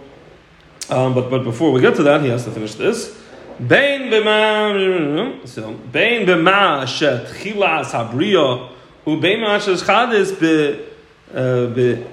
um, 0.91 1.15
but, 1.15 1.31
but 1.31 1.45
before 1.45 1.73
we 1.73 1.81
get 1.81 1.97
to 1.97 2.03
that, 2.05 2.23
he 2.23 2.29
has 2.29 2.45
to 2.45 2.51
finish 2.51 2.75
this. 2.75 3.17
Bein 3.59 4.11
b'ma, 4.11 5.47
so, 5.47 5.73
bein 5.73 6.27
b'ma 6.27 6.87
shet 6.87 7.27
chilas 7.27 7.91
habriya, 7.91 8.71
u 9.07 9.21
bein 9.21 9.41
b'ma 9.41 9.61
shet 9.61 9.79
chadis 9.87 10.89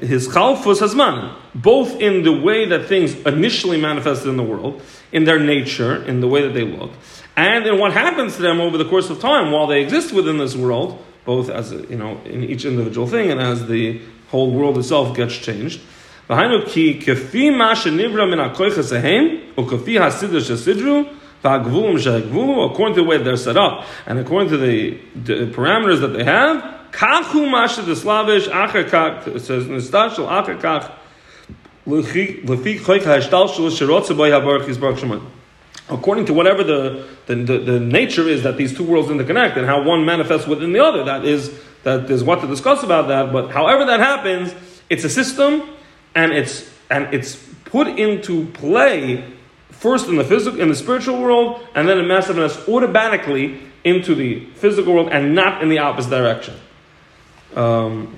his 0.01 0.27
chalfus 0.27 0.79
hazman, 0.79 1.35
both 1.53 1.99
in 2.01 2.23
the 2.23 2.31
way 2.31 2.65
that 2.65 2.87
things 2.87 3.15
initially 3.25 3.79
manifested 3.79 4.27
in 4.27 4.37
the 4.37 4.43
world, 4.43 4.81
in 5.11 5.23
their 5.23 5.39
nature, 5.39 6.03
in 6.03 6.19
the 6.19 6.27
way 6.27 6.41
that 6.41 6.53
they 6.53 6.63
look, 6.63 6.91
and 7.37 7.65
in 7.65 7.77
what 7.77 7.93
happens 7.93 8.35
to 8.35 8.41
them 8.41 8.59
over 8.59 8.77
the 8.77 8.85
course 8.85 9.09
of 9.09 9.19
time 9.19 9.51
while 9.51 9.67
they 9.67 9.81
exist 9.81 10.11
within 10.11 10.37
this 10.37 10.55
world, 10.55 11.03
both 11.25 11.49
as 11.49 11.71
you 11.71 11.97
know 11.97 12.19
in 12.25 12.43
each 12.43 12.65
individual 12.65 13.07
thing 13.07 13.31
and 13.31 13.39
as 13.39 13.67
the 13.67 14.01
whole 14.35 14.51
world 14.51 14.77
itself 14.77 15.15
gets 15.15 15.35
changed. 15.35 15.79
According 16.27 16.65
to 22.95 23.01
the 23.01 23.03
way 23.03 23.17
they're 23.17 23.37
set 23.37 23.57
up 23.57 23.85
and 24.07 24.19
according 24.19 24.49
to 24.49 24.57
the, 24.57 24.97
the 25.15 25.45
parameters 25.53 26.01
that 26.01 26.07
they 26.07 26.23
have. 26.23 26.73
According 35.87 36.25
to 36.25 36.33
whatever 36.33 36.63
the, 36.63 37.05
the, 37.27 37.35
the, 37.35 37.57
the, 37.59 37.79
nature 37.79 38.27
is 38.27 38.41
that 38.41 38.57
these 38.57 38.75
two 38.75 38.83
worlds 38.83 39.09
interconnect 39.09 39.55
and 39.55 39.67
how 39.67 39.83
one 39.83 40.03
manifests 40.03 40.47
within 40.47 40.73
the 40.73 40.83
other, 40.83 41.03
that 41.03 41.25
is 41.25 41.53
that 41.85 42.09
is 42.09 42.23
what 42.23 42.41
to 42.41 42.47
discuss 42.47 42.83
about 42.83 43.07
that. 43.07 43.31
But 43.31 43.51
however 43.51 43.85
that 43.85 43.99
happens, 43.99 44.53
it's 44.89 45.03
a 45.03 45.09
system, 45.09 45.69
and 46.13 46.33
it's 46.33 46.69
and 46.89 47.13
it's 47.13 47.35
put 47.65 47.87
into 47.87 48.47
play 48.47 49.23
first 49.69 50.07
in 50.07 50.17
the 50.17 50.23
physical 50.23 50.59
in 50.59 50.67
the 50.67 50.75
spiritual 50.75 51.21
world, 51.21 51.65
and 51.75 51.87
then 51.87 51.99
in 51.99 52.07
massiveness 52.07 52.67
automatically 52.67 53.61
into 53.83 54.15
the 54.15 54.45
physical 54.55 54.93
world, 54.95 55.09
and 55.11 55.35
not 55.35 55.61
in 55.61 55.69
the 55.69 55.77
opposite 55.77 56.09
direction. 56.09 56.55
Um, 57.55 58.17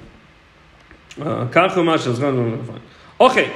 uh, 1.20 1.46
okay, 3.20 3.52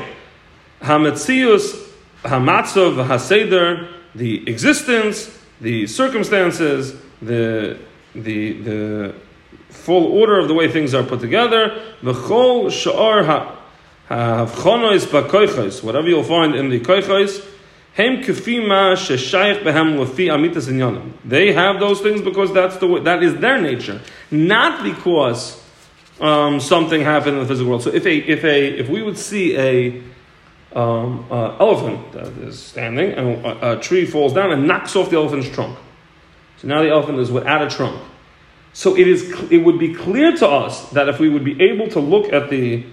Hametzius, 0.81 1.89
Hamatzov, 2.23 3.07
Haseder, 3.07 3.93
the 4.13 4.49
existence, 4.49 5.39
the 5.61 5.87
circumstances, 5.87 6.99
the 7.21 7.77
the 8.13 8.61
the 8.61 9.15
full 9.71 10.19
order 10.19 10.37
of 10.37 10.47
the 10.47 10.53
way 10.53 10.71
things 10.71 10.93
are 10.93 11.03
put 11.03 11.19
together. 11.19 11.81
V'chol 12.03 12.67
sha'ar 12.67 13.25
ha'avchonois 13.25 15.83
whatever 15.83 16.07
you'll 16.07 16.23
find 16.23 16.55
in 16.55 16.69
the 16.69 16.79
koichos, 16.79 17.43
hem 17.93 18.17
sheshayich 18.17 19.63
behem 19.63 19.97
amitas. 19.97 21.11
They 21.25 21.53
have 21.53 21.79
those 21.79 22.01
things 22.01 22.21
because 22.21 22.53
that's 22.53 22.77
the 22.77 22.87
way, 22.87 23.01
that 23.01 23.23
is 23.23 23.35
their 23.37 23.59
nature, 23.59 24.01
not 24.29 24.83
because 24.83 25.59
um, 26.19 26.59
something 26.59 27.01
happened 27.01 27.37
in 27.37 27.43
the 27.43 27.47
physical 27.47 27.69
world. 27.69 27.83
So 27.83 27.89
if 27.89 28.05
a 28.05 28.15
if 28.15 28.43
a 28.43 28.79
if 28.79 28.89
we 28.89 29.01
would 29.01 29.17
see 29.17 29.57
a 29.57 30.03
um, 30.73 31.25
uh, 31.29 31.57
elephant 31.57 32.13
that 32.13 32.27
is 32.27 32.59
standing 32.59 33.11
and 33.11 33.45
a, 33.45 33.73
a, 33.73 33.81
tree 33.81 34.05
falls 34.05 34.33
down 34.33 34.51
and 34.51 34.67
knocks 34.67 34.95
off 34.95 35.09
the 35.09 35.17
elephant's 35.17 35.49
trunk, 35.49 35.77
so 36.57 36.67
now 36.67 36.81
the 36.81 36.89
elephant 36.89 37.19
is 37.19 37.31
without 37.31 37.61
a 37.61 37.69
trunk. 37.69 38.01
So 38.73 38.95
it 38.95 39.07
is 39.07 39.29
it 39.51 39.57
would 39.57 39.79
be 39.79 39.93
clear 39.93 40.35
to 40.37 40.47
us 40.47 40.89
that 40.91 41.09
if 41.09 41.19
we 41.19 41.29
would 41.29 41.43
be 41.43 41.61
able 41.61 41.89
to 41.89 41.99
look 41.99 42.31
at 42.31 42.49
the 42.49 42.85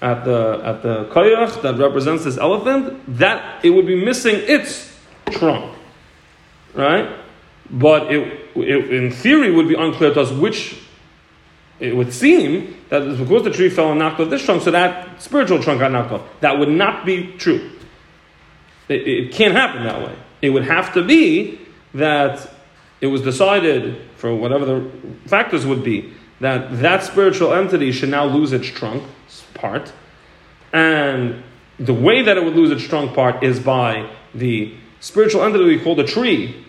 at 0.00 0.24
the 0.24 0.60
at 0.64 0.82
the 0.82 1.04
koyach 1.06 1.62
that 1.62 1.76
represents 1.78 2.24
this 2.24 2.36
elephant, 2.38 3.00
that 3.18 3.64
it 3.64 3.70
would 3.70 3.86
be 3.86 4.04
missing 4.04 4.36
its 4.36 4.98
trunk, 5.30 5.74
right? 6.74 7.18
But 7.70 8.12
it, 8.12 8.50
it 8.56 8.92
in 8.92 9.10
theory 9.12 9.52
would 9.52 9.68
be 9.68 9.74
unclear 9.74 10.12
to 10.12 10.20
us 10.20 10.32
which 10.32 10.76
it 11.78 11.96
would 11.96 12.12
seem 12.12 12.76
that 12.90 13.02
it's 13.02 13.20
because 13.20 13.44
the 13.44 13.50
tree 13.50 13.68
fell 13.68 13.90
and 13.90 13.98
knocked 13.98 14.20
off 14.20 14.30
this 14.30 14.44
trunk, 14.44 14.62
so 14.62 14.70
that 14.70 15.22
spiritual 15.22 15.62
trunk 15.62 15.80
got 15.80 15.90
knocked 15.92 16.12
off. 16.12 16.22
That 16.40 16.58
would 16.58 16.68
not 16.68 17.06
be 17.06 17.32
true. 17.38 17.70
It, 18.88 19.06
it 19.06 19.32
can't 19.32 19.54
happen 19.54 19.84
that 19.84 20.00
way. 20.00 20.14
It 20.42 20.50
would 20.50 20.64
have 20.64 20.92
to 20.94 21.04
be 21.04 21.60
that 21.94 22.52
it 23.02 23.08
was 23.08 23.20
decided, 23.20 24.00
for 24.16 24.34
whatever 24.34 24.64
the 24.64 24.90
factors 25.26 25.66
would 25.66 25.82
be, 25.82 26.14
that 26.40 26.78
that 26.80 27.02
spiritual 27.02 27.52
entity 27.52 27.90
should 27.90 28.08
now 28.08 28.24
lose 28.24 28.52
its 28.52 28.68
trunk 28.68 29.02
part. 29.54 29.92
And 30.72 31.42
the 31.78 31.92
way 31.92 32.22
that 32.22 32.36
it 32.36 32.44
would 32.44 32.54
lose 32.54 32.70
its 32.70 32.84
trunk 32.84 33.12
part 33.12 33.42
is 33.42 33.58
by 33.58 34.08
the 34.34 34.74
spiritual 35.00 35.42
entity 35.42 35.64
we 35.64 35.80
call 35.80 35.96
the 35.96 36.04
tree 36.04 36.64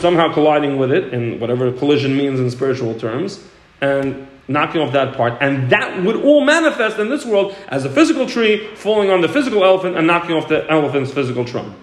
somehow 0.00 0.32
colliding 0.32 0.76
with 0.76 0.90
it 0.90 1.14
in 1.14 1.38
whatever 1.38 1.72
collision 1.72 2.16
means 2.16 2.40
in 2.40 2.50
spiritual 2.50 2.98
terms 2.98 3.42
and 3.80 4.26
knocking 4.48 4.80
off 4.80 4.92
that 4.92 5.16
part. 5.16 5.34
And 5.40 5.70
that 5.70 6.02
would 6.02 6.16
all 6.16 6.44
manifest 6.44 6.98
in 6.98 7.08
this 7.10 7.24
world 7.24 7.54
as 7.68 7.84
a 7.84 7.90
physical 7.90 8.26
tree 8.26 8.74
falling 8.74 9.10
on 9.10 9.20
the 9.20 9.28
physical 9.28 9.62
elephant 9.62 9.96
and 9.96 10.06
knocking 10.06 10.32
off 10.32 10.48
the 10.48 10.68
elephant's 10.68 11.12
physical 11.12 11.44
trunk. 11.44 11.76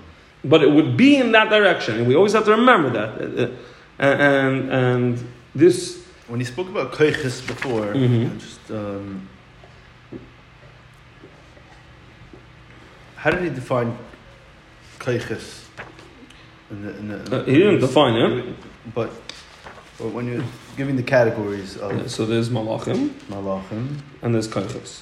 But 0.50 0.62
it 0.64 0.72
would 0.72 0.96
be 0.96 1.18
in 1.18 1.32
that 1.32 1.50
direction. 1.50 1.98
And 1.98 2.08
we 2.08 2.16
always 2.16 2.34
have 2.34 2.46
to 2.46 2.52
remember 2.52 2.90
that. 2.92 3.52
And, 4.00 4.72
and 4.72 5.28
this. 5.54 6.04
When 6.28 6.40
you 6.40 6.46
spoke 6.46 6.70
about 6.70 6.92
koiches 6.92 7.46
before, 7.46 7.94
mm-hmm. 7.94 8.38
just. 8.40 8.72
Um, 8.72 9.30
how 13.16 13.32
did 13.32 13.42
he 13.42 13.50
define 13.50 13.98
koiches? 15.00 15.66
In 16.70 16.82
the, 16.84 16.98
in 16.98 17.08
the, 17.08 17.42
Uh, 17.42 17.44
he 17.46 17.58
didn't 17.58 17.80
define 17.80 18.16
it. 18.16 18.56
But, 18.94 19.12
but 19.98 20.10
when 20.10 20.28
you're 20.28 20.44
giving 20.78 20.96
the 20.96 21.04
categories 21.04 21.78
of 21.78 21.92
Yeah, 21.96 22.08
so 22.08 22.26
there's 22.26 22.50
malachim 22.50 23.10
malachim 23.30 24.00
and 24.22 24.34
there's 24.34 24.48
kaichos. 24.48 25.02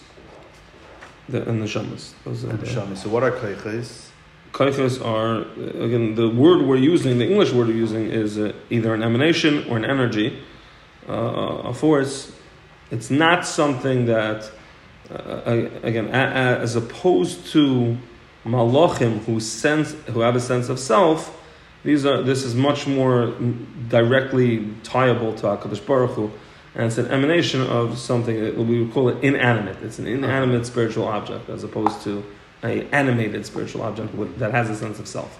The, 1.30 1.48
and 1.50 1.62
the 1.62 1.66
shamas. 1.66 2.14
Those 2.24 2.44
are 2.46 2.50
and 2.52 2.60
the 2.60 2.66
shami, 2.66 2.96
so 2.98 3.10
what 3.10 3.24
are 3.24 3.32
koiches? 3.32 4.10
Kaichos 4.54 5.04
are 5.04 5.42
again 5.84 6.16
the 6.16 6.30
word 6.30 6.62
we're 6.62 6.78
using. 6.78 7.18
The 7.18 7.28
English 7.28 7.52
word 7.52 7.68
we're 7.68 7.74
using 7.74 8.06
is 8.06 8.38
uh, 8.38 8.54
either 8.70 8.94
an 8.94 9.04
emanation 9.04 9.68
or 9.68 9.78
an 9.78 9.86
energy, 9.86 10.40
uh, 11.10 11.72
a 11.72 11.74
force. 11.74 12.32
It's 12.92 13.10
not 13.10 13.46
something 13.46 14.06
that 14.06 14.50
uh, 15.10 15.68
again 15.82 16.08
as 16.08 16.76
opposed 16.76 17.48
to 17.48 17.98
malachim 18.46 19.20
who 19.26 19.40
sense 19.40 19.94
who 20.14 20.20
have 20.22 20.36
a 20.36 20.40
sense 20.40 20.70
of 20.70 20.80
self. 20.80 21.40
These 21.84 22.06
are 22.06 22.22
this 22.22 22.44
is 22.44 22.54
much 22.54 22.86
more 22.88 23.34
directly 23.90 24.70
tieable 24.84 25.34
to 25.36 25.48
Hakadosh 25.48 25.86
Baruch 25.86 26.12
Hu, 26.12 26.32
and 26.76 26.86
it's 26.86 27.00
an 27.00 27.08
emanation 27.08 27.62
of 27.62 27.98
something 27.98 28.36
we 28.68 28.84
would 28.84 28.94
call 28.94 29.10
it 29.10 29.24
inanimate. 29.24 29.82
It's 29.82 29.98
an 29.98 30.06
inanimate 30.06 30.68
spiritual 30.68 31.06
object 31.08 31.50
as 31.50 31.64
opposed 31.64 32.04
to 32.04 32.24
a 32.64 32.88
animated 32.92 33.46
spiritual 33.46 33.82
object 33.82 34.10
that 34.40 34.52
has 34.52 34.70
a 34.70 34.76
sense 34.76 35.00
of 35.00 35.08
self. 35.08 35.40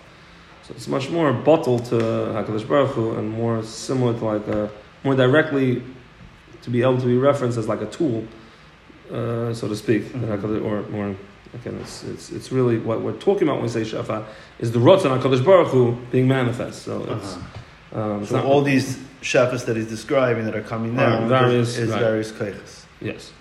So 0.64 0.74
it's 0.76 0.88
much 0.88 1.10
more 1.10 1.34
bottle 1.34 1.80
to 1.80 1.96
Hakadosh 1.96 2.68
Baruch 2.68 2.92
Hu 2.92 3.16
and 3.18 3.32
more 3.32 3.64
similar 3.64 4.14
to 4.18 4.26
like 4.26 4.48
a 4.48 4.70
more 5.04 5.16
directly 5.16 5.84
to 6.62 6.70
be 6.70 6.82
able 6.82 6.98
to 7.00 7.06
be 7.06 7.18
referenced 7.18 7.58
as 7.58 7.68
like 7.68 7.82
a 7.82 7.86
tool, 7.88 8.26
uh, 9.12 9.54
so 9.54 9.68
to 9.68 9.76
speak, 9.76 10.04
Mhm. 10.14 10.64
or 10.66 10.90
more 10.90 11.16
Again, 11.56 11.78
it's, 11.82 12.04
it's, 12.06 12.32
it's 12.32 12.52
really 12.52 12.80
what 12.80 13.02
we're 13.02 13.12
talking 13.14 13.44
about 13.44 13.58
when 13.62 13.64
we 13.66 13.70
say 13.70 13.82
Shafa 13.82 14.26
is 14.60 14.72
the 14.72 14.80
Ratzon 14.80 15.22
HaKadosh 15.22 15.46
Baruch 15.46 15.68
Hu 15.68 15.96
being 16.12 16.28
manifest. 16.28 16.82
So 16.82 17.04
it's, 17.04 17.36
Uh-huh. 17.36 18.02
um, 18.02 18.22
it's 18.22 18.32
So 18.32 18.42
all 18.42 18.64
these 18.64 18.98
shafas 19.22 19.66
that 19.66 19.76
he's 19.76 19.88
describing 19.88 20.46
that 20.46 20.56
are 20.56 20.64
coming 20.64 20.98
Are 20.98 21.28
various- 21.28 21.78
is, 21.78 21.78
is 21.78 21.90
right. 21.92 22.00
various. 22.00 22.34
Yes, 23.02 23.32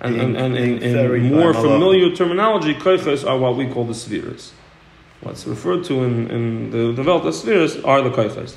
And, 0.00 0.20
and, 0.20 0.56
and 0.56 1.32
more 1.32 1.54
familiar 1.54 2.14
terminology, 2.14 2.74
koiches 2.74 3.28
are 3.28 3.38
what 3.38 3.56
we 3.56 3.66
call 3.66 3.84
the 3.84 3.94
spheres. 3.94 4.52
What's 5.22 5.46
referred 5.46 5.84
to 5.84 6.04
in, 6.04 6.30
in 6.30 6.70
the 6.70 6.92
developed 6.92 7.34
spheres 7.34 7.78
are 7.78 8.02
the 8.02 8.10
koiches. 8.10 8.56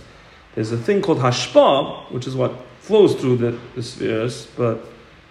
There's 0.55 0.71
a 0.71 0.77
thing 0.77 1.01
called 1.01 1.19
hashpa, 1.19 2.11
which 2.11 2.27
is 2.27 2.35
what 2.35 2.53
flows 2.81 3.15
through 3.15 3.37
the, 3.37 3.57
the 3.75 3.83
spheres, 3.83 4.47
but 4.57 4.83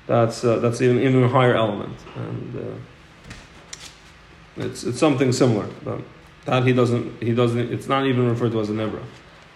that's, 0.06 0.44
uh, 0.44 0.58
that's 0.60 0.80
even, 0.80 1.00
even 1.00 1.24
a 1.24 1.28
higher 1.28 1.54
element. 1.54 1.98
And 2.16 2.56
uh, 2.56 4.64
it's, 4.64 4.84
it's 4.84 4.98
something 4.98 5.32
similar, 5.32 5.68
but 5.84 6.00
that 6.46 6.66
he 6.66 6.72
doesn't, 6.72 7.22
he 7.22 7.34
doesn't, 7.34 7.70
it's 7.70 7.88
not 7.88 8.06
even 8.06 8.28
referred 8.28 8.52
to 8.52 8.60
as 8.60 8.70
a 8.70 8.72
nibra. 8.72 9.02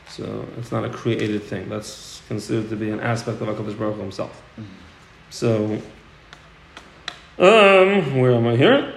So 0.08 0.46
it's 0.58 0.70
not 0.70 0.84
a 0.84 0.90
created 0.90 1.42
thing. 1.44 1.70
That's 1.70 2.20
considered 2.28 2.68
to 2.68 2.76
be 2.76 2.90
an 2.90 3.00
aspect 3.00 3.40
of 3.40 3.48
HaKadosh 3.48 3.78
Baruch 3.78 3.96
Hu 3.96 4.02
himself. 4.02 4.42
So, 5.30 5.80
um, 7.38 8.18
where 8.18 8.33
am 8.33 8.47
I 8.47 8.57
here? 8.57 8.95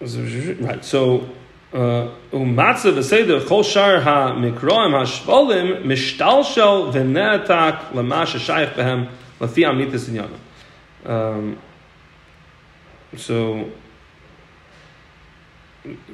Right. 0.00 0.84
So, 0.84 1.28
uh, 1.72 2.08
umatza 2.32 2.92
v'seder 2.92 3.40
shar 3.64 4.00
ha 4.00 4.32
mikroim 4.32 4.94
v'ne'atak 6.92 7.92
behem. 8.74 9.08
Um, 11.04 11.58
so, 13.16 13.70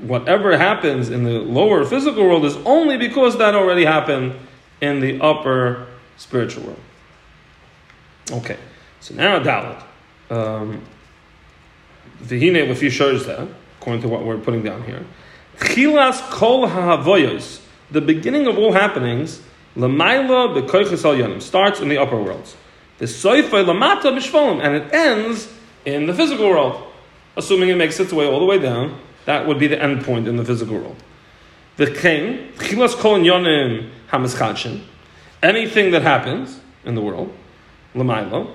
whatever 0.01 0.57
happens 0.57 1.11
in 1.11 1.25
the 1.25 1.39
lower 1.39 1.85
physical 1.85 2.25
world 2.25 2.45
is 2.45 2.57
only 2.65 2.97
because 2.97 3.39
that 3.39 3.55
already 3.55 3.85
happened 3.85 4.35
in 4.81 5.01
the 5.01 5.21
upper 5.21 5.87
spiritual 6.17 6.65
world. 6.65 6.81
Okay, 8.33 8.57
so 9.01 9.15
now 9.15 9.39
Dalet. 9.39 9.83
Um, 10.31 10.83
V'hine 12.23 12.69
lefi 12.69 12.89
shorzeh, 12.89 13.49
according 13.79 14.03
to 14.03 14.09
what 14.09 14.25
we're 14.25 14.39
putting 14.39 14.63
down 14.63 14.83
here. 14.85 15.05
Chilas 15.59 16.21
kol 16.31 16.67
ha'havoyos, 16.67 17.61
the 17.91 18.01
beginning 18.01 18.47
of 18.47 18.59
all 18.59 18.73
happenings, 18.73 19.43
l'mayla 19.77 20.61
b'koiches 20.61 21.05
al 21.05 21.41
starts 21.41 21.81
in 21.81 21.89
the 21.89 21.99
upper 21.99 22.21
worlds. 22.21 22.57
The 22.99 23.07
soifay 23.07 23.65
lamata 23.65 24.13
b'shvolim, 24.13 24.63
and 24.63 24.77
it 24.77 24.93
ends 24.93 25.53
in 25.85 26.07
the 26.07 26.15
physical 26.15 26.49
world. 26.49 26.87
Assuming 27.37 27.71
it 27.71 27.77
makes 27.77 27.99
its 27.99 28.13
way 28.13 28.27
all 28.27 28.41
the 28.41 28.45
way 28.45 28.59
down, 28.59 29.01
that 29.25 29.47
would 29.47 29.59
be 29.59 29.67
the 29.67 29.81
end 29.81 30.05
point 30.05 30.29
in 30.29 30.37
the 30.37 30.45
physical 30.45 30.75
world. 30.75 30.97
The 31.77 31.91
king, 31.91 32.53
chilas 32.57 32.95
kol 32.95 33.19
yanim 33.19 33.91
hamischadshin, 34.11 34.83
anything 35.43 35.93
that 35.93 36.03
happens 36.03 36.61
in 36.85 36.95
the 36.95 37.01
world, 37.01 37.33
l'mayla, 37.95 38.53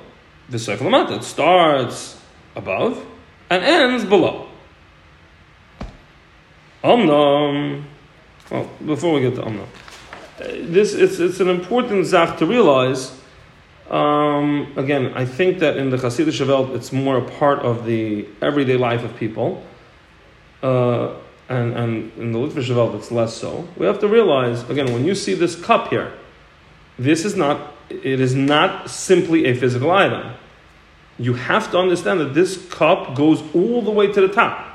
the 0.50 0.58
soifay 0.58 0.78
lamata, 0.78 1.18
it 1.18 1.24
starts 1.24 2.22
above 2.56 3.04
and 3.50 3.64
ends 3.64 4.06
below. 4.06 4.48
Omnom. 6.84 7.84
Well, 8.52 8.70
before 8.86 9.14
we 9.14 9.22
get 9.22 9.36
to 9.36 9.42
Omnom, 9.42 9.64
uh, 9.64 10.44
this 10.72 10.94
it's 10.94 11.20
it's 11.20 11.40
an 11.40 11.50
important 11.50 12.06
zach 12.06 12.38
to 12.38 12.46
realize. 12.46 13.20
Um, 13.90 14.74
again, 14.78 15.14
I 15.16 15.26
think 15.26 15.60
that 15.60 15.78
in 15.78 15.90
the 15.92 15.98
Hasidic 15.98 16.48
Welt, 16.48 16.72
it's 16.72 16.92
more 16.92 17.18
a 17.18 17.30
part 17.40 17.60
of 17.60 17.86
the 17.86 18.28
everyday 18.42 18.78
life 18.78 19.04
of 19.04 19.16
people, 19.16 19.64
uh, 20.62 21.14
and 21.50 21.74
and 21.74 22.12
in 22.18 22.32
the 22.32 22.40
Litvish 22.40 22.76
Welt, 22.76 22.96
it's 22.96 23.12
less 23.12 23.34
so. 23.34 23.68
We 23.78 23.86
have 23.86 24.00
to 24.00 24.08
realize 24.08 24.68
again 24.70 24.94
when 24.94 25.06
you 25.06 25.16
see 25.16 25.34
this 25.34 25.56
cup 25.56 25.90
here, 25.90 26.14
this 27.00 27.26
is 27.26 27.36
not 27.36 27.74
it 27.90 28.20
is 28.20 28.36
not 28.36 28.90
simply 28.90 29.46
a 29.46 29.56
physical 29.56 29.92
item 29.92 30.36
you 31.18 31.34
have 31.34 31.72
to 31.72 31.78
understand 31.78 32.20
that 32.20 32.34
this 32.34 32.58
cup 32.72 33.16
goes 33.16 33.42
all 33.54 33.82
the 33.82 33.92
way 33.92 34.12
to 34.12 34.22
the 34.22 34.28
top. 34.28 34.66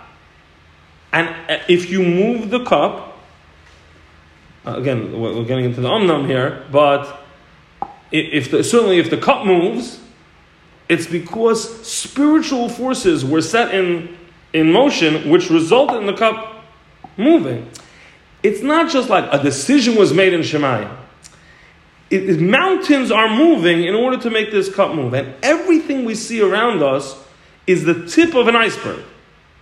And 1.12 1.28
uh, 1.50 1.62
if 1.68 1.90
you 1.90 2.02
move 2.02 2.50
the 2.50 2.64
cup, 2.64 3.18
uh, 4.66 4.74
again, 4.76 5.18
we're 5.20 5.44
getting 5.44 5.64
into 5.64 5.80
the 5.80 5.88
omnam 5.88 6.26
here, 6.26 6.64
but 6.70 7.24
if 8.12 8.50
the, 8.50 8.64
certainly 8.64 8.98
if 8.98 9.10
the 9.10 9.16
cup 9.16 9.46
moves, 9.46 10.00
it's 10.88 11.06
because 11.06 11.86
spiritual 11.86 12.68
forces 12.68 13.24
were 13.24 13.42
set 13.42 13.74
in, 13.74 14.16
in 14.52 14.72
motion 14.72 15.30
which 15.30 15.50
resulted 15.50 15.98
in 15.98 16.06
the 16.06 16.16
cup 16.16 16.64
moving. 17.16 17.68
It's 18.42 18.62
not 18.62 18.90
just 18.90 19.10
like 19.10 19.28
a 19.30 19.42
decision 19.42 19.96
was 19.96 20.12
made 20.12 20.32
in 20.32 20.40
Shamayim 20.40 20.96
it, 22.10 22.28
it- 22.28 22.40
mountains 22.40 23.10
are 23.10 23.28
moving 23.28 23.84
in 23.84 23.94
order 23.94 24.18
to 24.18 24.30
make 24.30 24.50
this 24.50 24.72
cup 24.72 24.94
move. 24.94 25.14
And 25.14 25.34
everything 25.42 25.59
we 26.10 26.16
see 26.16 26.42
around 26.42 26.82
us 26.82 27.16
is 27.68 27.84
the 27.84 28.06
tip 28.06 28.34
of 28.34 28.48
an 28.48 28.56
iceberg. 28.56 29.04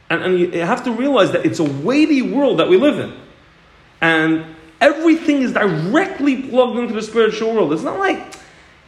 And, 0.08 0.22
and 0.22 0.40
you 0.40 0.50
have 0.60 0.82
to 0.84 0.92
realize 0.92 1.32
that 1.32 1.44
it's 1.44 1.58
a 1.58 1.70
weighty 1.70 2.22
world 2.22 2.58
that 2.58 2.68
we 2.70 2.78
live 2.78 2.98
in. 2.98 3.12
And 4.00 4.56
everything 4.80 5.42
is 5.42 5.52
directly 5.52 6.42
plugged 6.48 6.78
into 6.78 6.94
the 6.94 7.02
spiritual 7.02 7.52
world. 7.52 7.74
It's 7.74 7.82
not 7.82 7.98
like, 7.98 8.34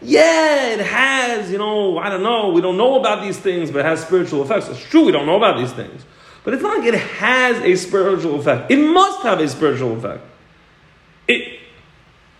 yeah, 0.00 0.68
it 0.70 0.80
has, 0.80 1.50
you 1.52 1.58
know, 1.58 1.98
I 1.98 2.08
don't 2.08 2.22
know, 2.22 2.48
we 2.52 2.62
don't 2.62 2.78
know 2.78 2.98
about 2.98 3.22
these 3.22 3.38
things, 3.38 3.70
but 3.70 3.80
it 3.80 3.84
has 3.84 4.00
spiritual 4.00 4.42
effects. 4.42 4.68
It's 4.68 4.80
true, 4.80 5.04
we 5.04 5.12
don't 5.12 5.26
know 5.26 5.36
about 5.36 5.58
these 5.58 5.72
things. 5.72 6.02
But 6.42 6.54
it's 6.54 6.62
not 6.62 6.78
like 6.78 6.88
it 6.88 6.94
has 6.94 7.58
a 7.58 7.76
spiritual 7.76 8.40
effect. 8.40 8.70
It 8.70 8.78
must 8.78 9.20
have 9.22 9.38
a 9.40 9.48
spiritual 9.48 9.98
effect. 9.98 10.24
It, 11.28 11.60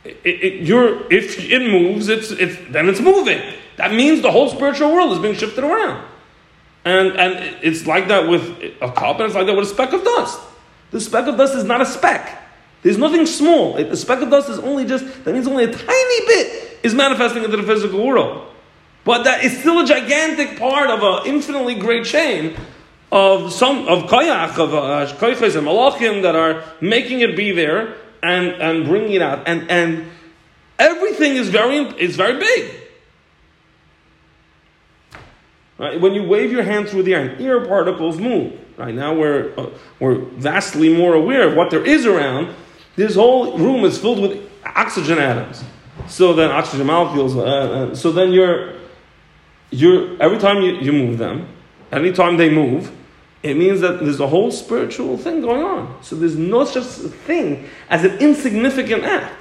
it, 0.04 0.16
it, 0.24 0.66
you're, 0.66 1.12
if 1.12 1.38
it 1.38 1.61
moves, 1.70 2.09
it's, 2.09 2.30
it's, 2.30 2.56
then 2.70 2.88
it's 2.88 3.00
moving. 3.00 3.42
That 3.81 3.95
means 3.95 4.21
the 4.21 4.31
whole 4.31 4.51
spiritual 4.51 4.93
world 4.93 5.12
is 5.12 5.19
being 5.21 5.35
shifted 5.35 5.64
around. 5.64 6.05
And, 6.85 7.19
and 7.19 7.57
it's 7.64 7.87
like 7.87 8.09
that 8.09 8.29
with 8.29 8.43
a 8.83 8.93
cup, 8.93 9.16
and 9.16 9.25
it's 9.25 9.35
like 9.35 9.47
that 9.47 9.57
with 9.57 9.64
a 9.64 9.71
speck 9.71 9.95
of 9.95 10.05
dust. 10.05 10.38
The 10.90 11.01
speck 11.01 11.27
of 11.27 11.38
dust 11.38 11.55
is 11.55 11.64
not 11.64 11.81
a 11.81 11.87
speck. 11.87 12.43
There's 12.83 12.99
nothing 12.99 13.25
small. 13.25 13.73
The 13.73 13.97
speck 13.97 14.21
of 14.21 14.29
dust 14.29 14.51
is 14.51 14.59
only 14.59 14.85
just, 14.85 15.25
that 15.25 15.33
means 15.33 15.49
only 15.49 15.64
a 15.64 15.73
tiny 15.73 16.27
bit 16.27 16.79
is 16.83 16.95
manifesting 16.95 17.43
into 17.43 17.57
the 17.57 17.62
physical 17.62 18.07
world. 18.07 18.53
But 19.05 19.23
that 19.23 19.45
is 19.45 19.59
still 19.59 19.81
a 19.81 19.87
gigantic 19.87 20.59
part 20.59 20.90
of 20.90 21.03
an 21.03 21.35
infinitely 21.35 21.77
great 21.77 22.05
chain 22.05 22.59
of 23.11 23.51
some 23.51 23.88
of 23.88 24.11
koyach, 24.11 24.59
of 24.59 24.75
uh, 24.75 25.07
koyches 25.16 25.57
and 25.57 25.66
malachim 25.66 26.21
that 26.21 26.37
are 26.37 26.64
making 26.83 27.21
it 27.21 27.35
be 27.35 27.53
there 27.53 27.95
and, 28.23 28.49
and 28.61 28.85
bringing 28.85 29.12
it 29.12 29.23
out. 29.23 29.49
And, 29.49 29.71
and 29.71 30.11
everything 30.79 31.37
is 31.37 31.49
very, 31.49 31.79
is 31.99 32.16
very 32.16 32.38
big. 32.38 32.80
Right? 35.81 35.99
When 35.99 36.12
you 36.12 36.25
wave 36.25 36.53
your 36.53 36.62
hand 36.62 36.90
through 36.90 37.05
the 37.05 37.14
air, 37.14 37.35
air 37.40 37.66
particles 37.66 38.19
move. 38.19 38.53
Right 38.77 38.95
now, 38.95 39.14
we're 39.14 39.55
uh, 39.57 39.71
we're 39.99 40.16
vastly 40.16 40.95
more 40.95 41.14
aware 41.14 41.49
of 41.49 41.57
what 41.57 41.71
there 41.71 41.83
is 41.83 42.05
around. 42.05 42.55
This 42.97 43.14
whole 43.14 43.57
room 43.57 43.85
is 43.87 43.97
filled 43.97 44.21
with 44.21 44.47
oxygen 44.66 45.19
atoms. 45.19 45.64
So 46.07 46.35
then, 46.35 46.51
oxygen 46.51 46.87
molecules. 46.87 47.35
Uh, 47.35 47.45
uh, 47.45 47.95
so 47.95 48.12
then, 48.12 48.31
you're 48.31 48.75
you're 49.71 50.23
every 50.23 50.37
time 50.37 50.61
you, 50.61 50.73
you 50.73 50.93
move 50.93 51.16
them, 51.16 51.49
anytime 51.90 52.37
they 52.37 52.51
move, 52.51 52.93
it 53.43 53.57
means 53.57 53.81
that 53.81 54.01
there's 54.01 54.21
a 54.21 54.27
whole 54.27 54.51
spiritual 54.51 55.16
thing 55.16 55.40
going 55.40 55.62
on. 55.62 55.97
So 56.03 56.14
there's 56.14 56.37
no 56.37 56.66
such 56.66 56.85
thing 56.85 57.66
as 57.88 58.05
an 58.05 58.19
insignificant 58.19 59.05
act. 59.05 59.35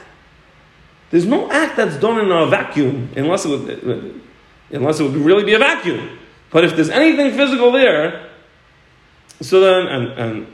There's 1.12 1.26
no 1.26 1.52
act 1.52 1.76
that's 1.76 1.98
done 1.98 2.18
in 2.18 2.32
a 2.32 2.46
vacuum 2.46 3.10
unless 3.18 3.44
it 3.44 3.50
would, 3.50 4.22
unless 4.72 5.02
it 5.02 5.04
would 5.04 5.16
really 5.16 5.44
be 5.44 5.54
a 5.54 5.60
vacuum. 5.60 6.18
But 6.52 6.64
if 6.64 6.76
there's 6.76 6.90
anything 6.90 7.36
physical 7.36 7.72
there, 7.72 8.30
so 9.42 9.60
then, 9.60 9.88
and, 9.88 10.08
and 10.20 10.48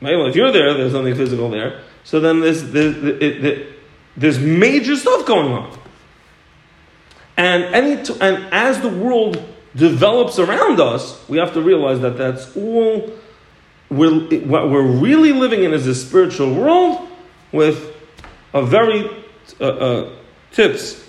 well, 0.00 0.26
if 0.26 0.36
you're 0.36 0.52
there, 0.52 0.74
there's 0.74 0.92
nothing 0.92 1.14
physical 1.14 1.50
there. 1.50 1.82
So 2.04 2.20
then 2.20 2.40
there's, 2.40 2.70
there's, 2.70 3.66
there's 4.16 4.38
major 4.38 4.96
stuff 4.96 5.26
going 5.26 5.52
on. 5.52 5.78
And, 7.36 7.64
any 7.74 8.02
t- 8.02 8.16
and 8.20 8.46
as 8.52 8.80
the 8.80 8.88
world 8.88 9.42
develops 9.74 10.38
around 10.38 10.80
us, 10.80 11.26
we 11.28 11.38
have 11.38 11.52
to 11.54 11.60
realize 11.60 12.00
that 12.00 12.16
that's 12.16 12.56
all 12.56 13.12
we're, 13.88 14.20
what 14.40 14.70
we're 14.70 14.86
really 14.86 15.32
living 15.32 15.64
in 15.64 15.72
is 15.72 15.86
a 15.86 15.94
spiritual 15.94 16.54
world 16.54 17.08
with 17.52 17.94
a 18.52 18.64
very 18.64 19.24
uh, 19.60 19.64
uh, 19.64 20.12
tips 20.50 21.05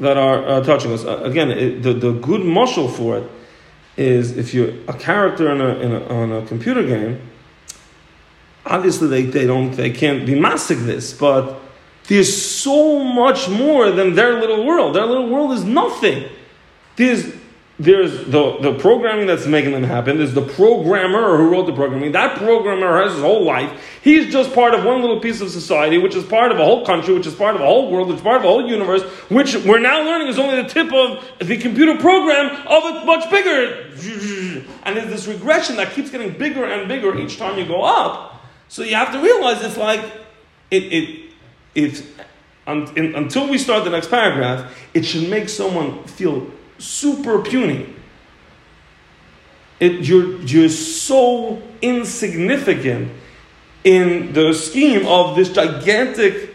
that 0.00 0.16
are 0.16 0.46
uh, 0.46 0.60
touching 0.62 0.92
us. 0.92 1.04
Uh, 1.04 1.22
again, 1.22 1.50
it, 1.50 1.82
the, 1.82 1.92
the 1.92 2.12
good 2.12 2.40
mushal 2.40 2.90
for 2.90 3.18
it 3.18 3.30
is 3.96 4.36
if 4.36 4.54
you're 4.54 4.72
a 4.88 4.94
character 4.94 5.50
in 5.50 5.60
a, 5.60 5.68
in 5.78 5.92
a, 5.92 6.04
on 6.08 6.32
a 6.32 6.46
computer 6.46 6.82
game, 6.84 7.20
obviously 8.64 9.08
they, 9.08 9.22
they 9.22 9.46
don't 9.46 9.72
they 9.72 9.90
can't 9.90 10.26
be 10.26 10.38
massive 10.38 10.84
this, 10.84 11.12
but 11.12 11.60
there's 12.08 12.34
so 12.34 13.04
much 13.04 13.48
more 13.48 13.90
than 13.90 14.14
their 14.14 14.40
little 14.40 14.66
world. 14.66 14.96
Their 14.96 15.06
little 15.06 15.28
world 15.28 15.52
is 15.52 15.64
nothing. 15.64 16.28
There's 16.96 17.39
there's 17.80 18.26
the, 18.26 18.58
the 18.58 18.74
programming 18.78 19.26
that's 19.26 19.46
making 19.46 19.72
them 19.72 19.82
happen. 19.82 20.18
There's 20.18 20.34
the 20.34 20.42
programmer 20.42 21.38
who 21.38 21.48
wrote 21.48 21.64
the 21.64 21.72
programming. 21.72 22.12
That 22.12 22.36
programmer 22.36 23.02
has 23.02 23.14
his 23.14 23.22
whole 23.22 23.42
life. 23.42 23.72
He's 24.02 24.30
just 24.30 24.52
part 24.54 24.74
of 24.74 24.84
one 24.84 25.00
little 25.00 25.18
piece 25.18 25.40
of 25.40 25.50
society, 25.50 25.96
which 25.96 26.14
is 26.14 26.22
part 26.24 26.52
of 26.52 26.58
a 26.58 26.64
whole 26.64 26.84
country, 26.84 27.14
which 27.14 27.26
is 27.26 27.34
part 27.34 27.54
of 27.54 27.62
a 27.62 27.64
whole 27.64 27.90
world, 27.90 28.08
which 28.08 28.18
is 28.18 28.22
part 28.22 28.36
of 28.36 28.44
a 28.44 28.48
whole 28.48 28.68
universe, 28.68 29.02
which 29.30 29.56
we're 29.64 29.80
now 29.80 30.02
learning 30.02 30.28
is 30.28 30.38
only 30.38 30.60
the 30.60 30.68
tip 30.68 30.92
of 30.92 31.24
the 31.38 31.56
computer 31.56 31.96
program 31.96 32.50
of 32.66 32.84
a 32.84 33.04
much 33.06 33.30
bigger. 33.30 33.88
And 34.82 34.98
there's 34.98 35.08
this 35.08 35.26
regression 35.26 35.76
that 35.76 35.92
keeps 35.94 36.10
getting 36.10 36.36
bigger 36.36 36.66
and 36.66 36.86
bigger 36.86 37.18
each 37.18 37.38
time 37.38 37.58
you 37.58 37.64
go 37.64 37.82
up. 37.82 38.42
So 38.68 38.82
you 38.82 38.94
have 38.94 39.10
to 39.12 39.22
realize 39.22 39.64
it's 39.64 39.78
like, 39.78 40.04
it, 40.70 40.82
it, 40.82 41.32
it, 41.74 42.04
until 42.66 43.48
we 43.48 43.56
start 43.56 43.84
the 43.84 43.90
next 43.90 44.10
paragraph, 44.10 44.70
it 44.92 45.04
should 45.04 45.30
make 45.30 45.48
someone 45.48 46.04
feel 46.04 46.46
super 46.80 47.40
puny. 47.42 47.94
It, 49.78 50.06
you're, 50.06 50.40
you're 50.42 50.68
so 50.68 51.62
insignificant 51.80 53.12
in 53.84 54.32
the 54.32 54.52
scheme 54.52 55.06
of 55.06 55.36
this 55.36 55.50
gigantic 55.50 56.54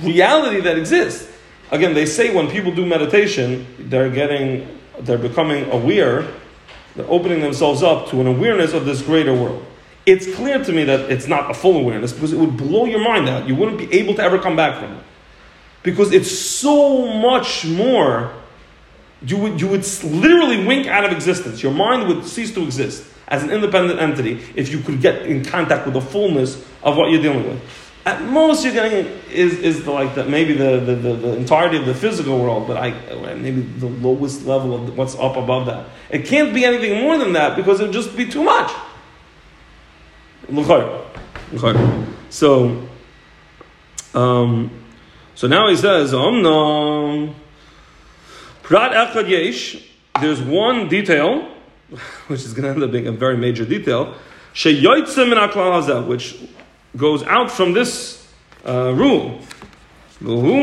reality 0.00 0.60
that 0.60 0.78
exists. 0.78 1.30
Again, 1.70 1.94
they 1.94 2.06
say 2.06 2.34
when 2.34 2.48
people 2.48 2.72
do 2.72 2.86
meditation, 2.86 3.66
they're 3.78 4.10
getting, 4.10 4.78
they're 5.00 5.18
becoming 5.18 5.68
aware, 5.70 6.28
they're 6.94 7.10
opening 7.10 7.40
themselves 7.40 7.82
up 7.82 8.08
to 8.10 8.20
an 8.20 8.28
awareness 8.28 8.74
of 8.74 8.84
this 8.84 9.02
greater 9.02 9.34
world. 9.34 9.64
It's 10.06 10.32
clear 10.36 10.62
to 10.62 10.72
me 10.72 10.84
that 10.84 11.10
it's 11.10 11.26
not 11.26 11.50
a 11.50 11.54
full 11.54 11.76
awareness 11.76 12.12
because 12.12 12.32
it 12.32 12.38
would 12.38 12.56
blow 12.56 12.84
your 12.84 13.00
mind 13.00 13.28
out. 13.28 13.48
You 13.48 13.56
wouldn't 13.56 13.78
be 13.78 13.92
able 13.94 14.14
to 14.14 14.22
ever 14.22 14.38
come 14.38 14.54
back 14.54 14.78
from 14.78 14.92
it. 14.92 15.04
Because 15.82 16.12
it's 16.12 16.30
so 16.30 17.06
much 17.06 17.64
more 17.64 18.32
you 19.22 19.36
would, 19.38 19.60
you 19.60 19.68
would 19.68 19.86
literally 20.04 20.64
wink 20.64 20.86
out 20.86 21.04
of 21.04 21.12
existence. 21.12 21.62
Your 21.62 21.72
mind 21.72 22.08
would 22.08 22.24
cease 22.24 22.52
to 22.54 22.62
exist 22.62 23.04
as 23.28 23.42
an 23.42 23.50
independent 23.50 24.00
entity 24.00 24.42
if 24.54 24.70
you 24.70 24.80
could 24.80 25.00
get 25.00 25.26
in 25.26 25.44
contact 25.44 25.86
with 25.86 25.94
the 25.94 26.00
fullness 26.00 26.56
of 26.82 26.96
what 26.96 27.10
you're 27.10 27.22
dealing 27.22 27.44
with. 27.48 27.62
At 28.06 28.20
most, 28.22 28.64
you're 28.64 28.74
getting 28.74 29.06
is, 29.30 29.58
is 29.60 29.84
the, 29.84 29.90
like 29.90 30.14
the, 30.14 30.24
maybe 30.26 30.52
the, 30.52 30.78
the, 30.78 30.94
the, 30.94 31.14
the, 31.14 31.36
entirety 31.36 31.78
of 31.78 31.86
the 31.86 31.94
physical 31.94 32.38
world, 32.38 32.66
but 32.66 32.76
I, 32.76 32.90
maybe 33.34 33.62
the 33.62 33.86
lowest 33.86 34.44
level 34.44 34.74
of 34.74 34.94
what's 34.96 35.14
up 35.14 35.36
above 35.36 35.66
that. 35.66 35.86
It 36.10 36.26
can't 36.26 36.52
be 36.52 36.66
anything 36.66 37.00
more 37.00 37.16
than 37.16 37.32
that 37.32 37.56
because 37.56 37.80
it 37.80 37.84
would 37.84 37.94
just 37.94 38.14
be 38.14 38.28
too 38.28 38.44
much. 38.44 38.70
So, 42.28 42.86
um, 44.12 44.70
so 45.34 45.46
now 45.46 45.70
he 45.70 45.76
says, 45.76 46.12
Om 46.12 46.42
no. 46.42 47.34
Prat 48.64 48.92
echad 48.92 49.28
yesh, 49.28 49.76
there's 50.22 50.40
one 50.40 50.88
detail, 50.88 51.46
which 52.28 52.40
is 52.40 52.54
going 52.54 52.64
to 52.64 52.70
end 52.70 52.82
up 52.82 52.90
being 52.90 53.06
a 53.06 53.12
very 53.12 53.36
major 53.36 53.66
detail, 53.66 54.14
sheyoytzem 54.54 55.28
min 55.28 55.36
haklal 55.36 56.06
which 56.06 56.34
goes 56.96 57.22
out 57.24 57.50
from 57.50 57.74
this 57.74 58.26
uh, 58.64 58.90
rule. 58.94 59.38
Anything 60.20 60.54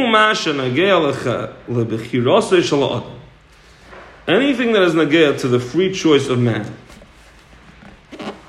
that 4.73 4.81
is 4.81 4.95
nagea 4.95 5.39
to 5.39 5.47
the 5.47 5.59
free 5.59 5.93
choice 5.93 6.27
of 6.27 6.39
man. 6.39 6.75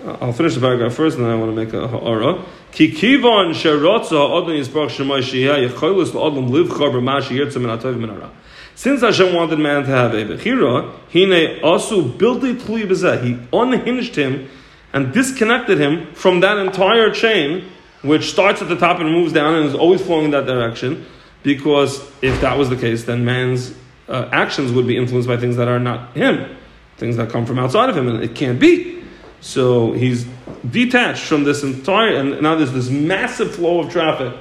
I'll 0.05 0.33
finish 0.33 0.55
the 0.55 0.61
paragraph 0.61 0.95
first, 0.95 1.19
and 1.19 1.27
then 1.27 1.33
I 1.33 1.37
want 1.37 1.51
to 1.51 1.57
make 1.57 1.75
a 1.75 1.87
ha'ara. 1.87 2.43
Ki 2.73 2.91
kivon 2.91 3.53
sherotza 3.53 4.17
ha'adon 4.17 4.57
yisbrach 4.59 4.89
shemay 4.89 5.21
sheyah 5.21 5.69
yecholus 5.69 6.13
la'adon 6.13 6.49
liv 6.49 6.69
chaber 6.69 7.03
ma 7.03 7.21
min 7.21 7.69
ha'tov 7.69 7.99
min 7.99 8.09
ha'ra. 8.09 8.31
Since 8.75 9.03
Hashem 9.03 9.35
wanted 9.35 9.59
man 9.59 9.85
to 9.85 9.91
have 9.91 10.15
a 10.15 10.25
bechira, 10.25 10.93
Hine 11.13 11.63
also 11.63 12.03
built 12.03 12.43
a 12.43 12.55
tli 12.55 13.23
He 13.23 13.39
unhinged 13.53 14.17
him 14.17 14.49
and 14.93 15.13
disconnected 15.13 15.79
him 15.79 16.13
from 16.15 16.41
that 16.41 16.59
entire 16.59 17.11
chain, 17.11 17.71
which 18.03 18.31
starts 18.31 18.61
at 18.63 18.69
the 18.69 18.77
top 18.77 18.99
and 19.01 19.11
moves 19.11 19.33
down 19.33 19.55
and 19.55 19.67
is 19.67 19.75
always 19.75 20.01
flowing 20.01 20.27
in 20.27 20.31
that 20.33 20.47
direction. 20.47 21.07
Because 21.43 22.01
if 22.23 22.41
that 22.41 22.57
was 22.57 22.71
the 22.71 22.77
case, 22.77 23.05
then 23.05 23.25
man's 23.25 23.75
uh, 24.09 24.29
actions 24.33 24.73
would 24.73 24.87
be 24.87 24.97
influenced 24.97 25.29
by 25.29 25.37
things 25.37 25.57
that 25.57 25.69
are 25.69 25.79
not 25.79 26.15
him, 26.15 26.57
things 26.97 27.17
that 27.17 27.31
come 27.31 27.47
from 27.47 27.59
outside 27.59 27.89
of 27.89 27.97
him, 27.97 28.09
and 28.09 28.23
it 28.23 28.35
can't 28.35 28.61
be. 28.61 29.03
So 29.41 29.93
he's 29.93 30.27
detached 30.69 31.25
from 31.25 31.45
this 31.45 31.63
entire, 31.63 32.15
and 32.15 32.43
now 32.43 32.55
there's 32.55 32.73
this 32.73 32.91
massive 32.91 33.55
flow 33.55 33.81
of 33.81 33.91
traffic 33.91 34.35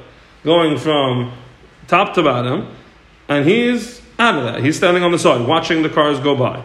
going 0.43 0.77
from 0.77 1.33
top 1.87 2.13
to 2.15 2.23
bottom, 2.23 2.67
and 3.27 3.47
he's 3.47 4.00
that. 4.21 4.63
He's 4.63 4.77
standing 4.77 5.03
on 5.03 5.11
the 5.11 5.19
side, 5.19 5.47
watching 5.47 5.81
the 5.81 5.89
cars 5.89 6.19
go 6.19 6.35
by. 6.35 6.63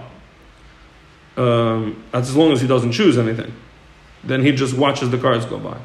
Um, 1.37 2.03
that's 2.12 2.29
as 2.29 2.37
long 2.37 2.53
as 2.53 2.61
he 2.61 2.66
doesn't 2.66 2.92
choose 2.92 3.19
anything. 3.19 3.53
Then 4.25 4.42
he 4.42 4.53
just 4.53 4.77
watches 4.77 5.11
the 5.11 5.19
cars 5.19 5.45
go 5.45 5.59
by. 5.59 5.79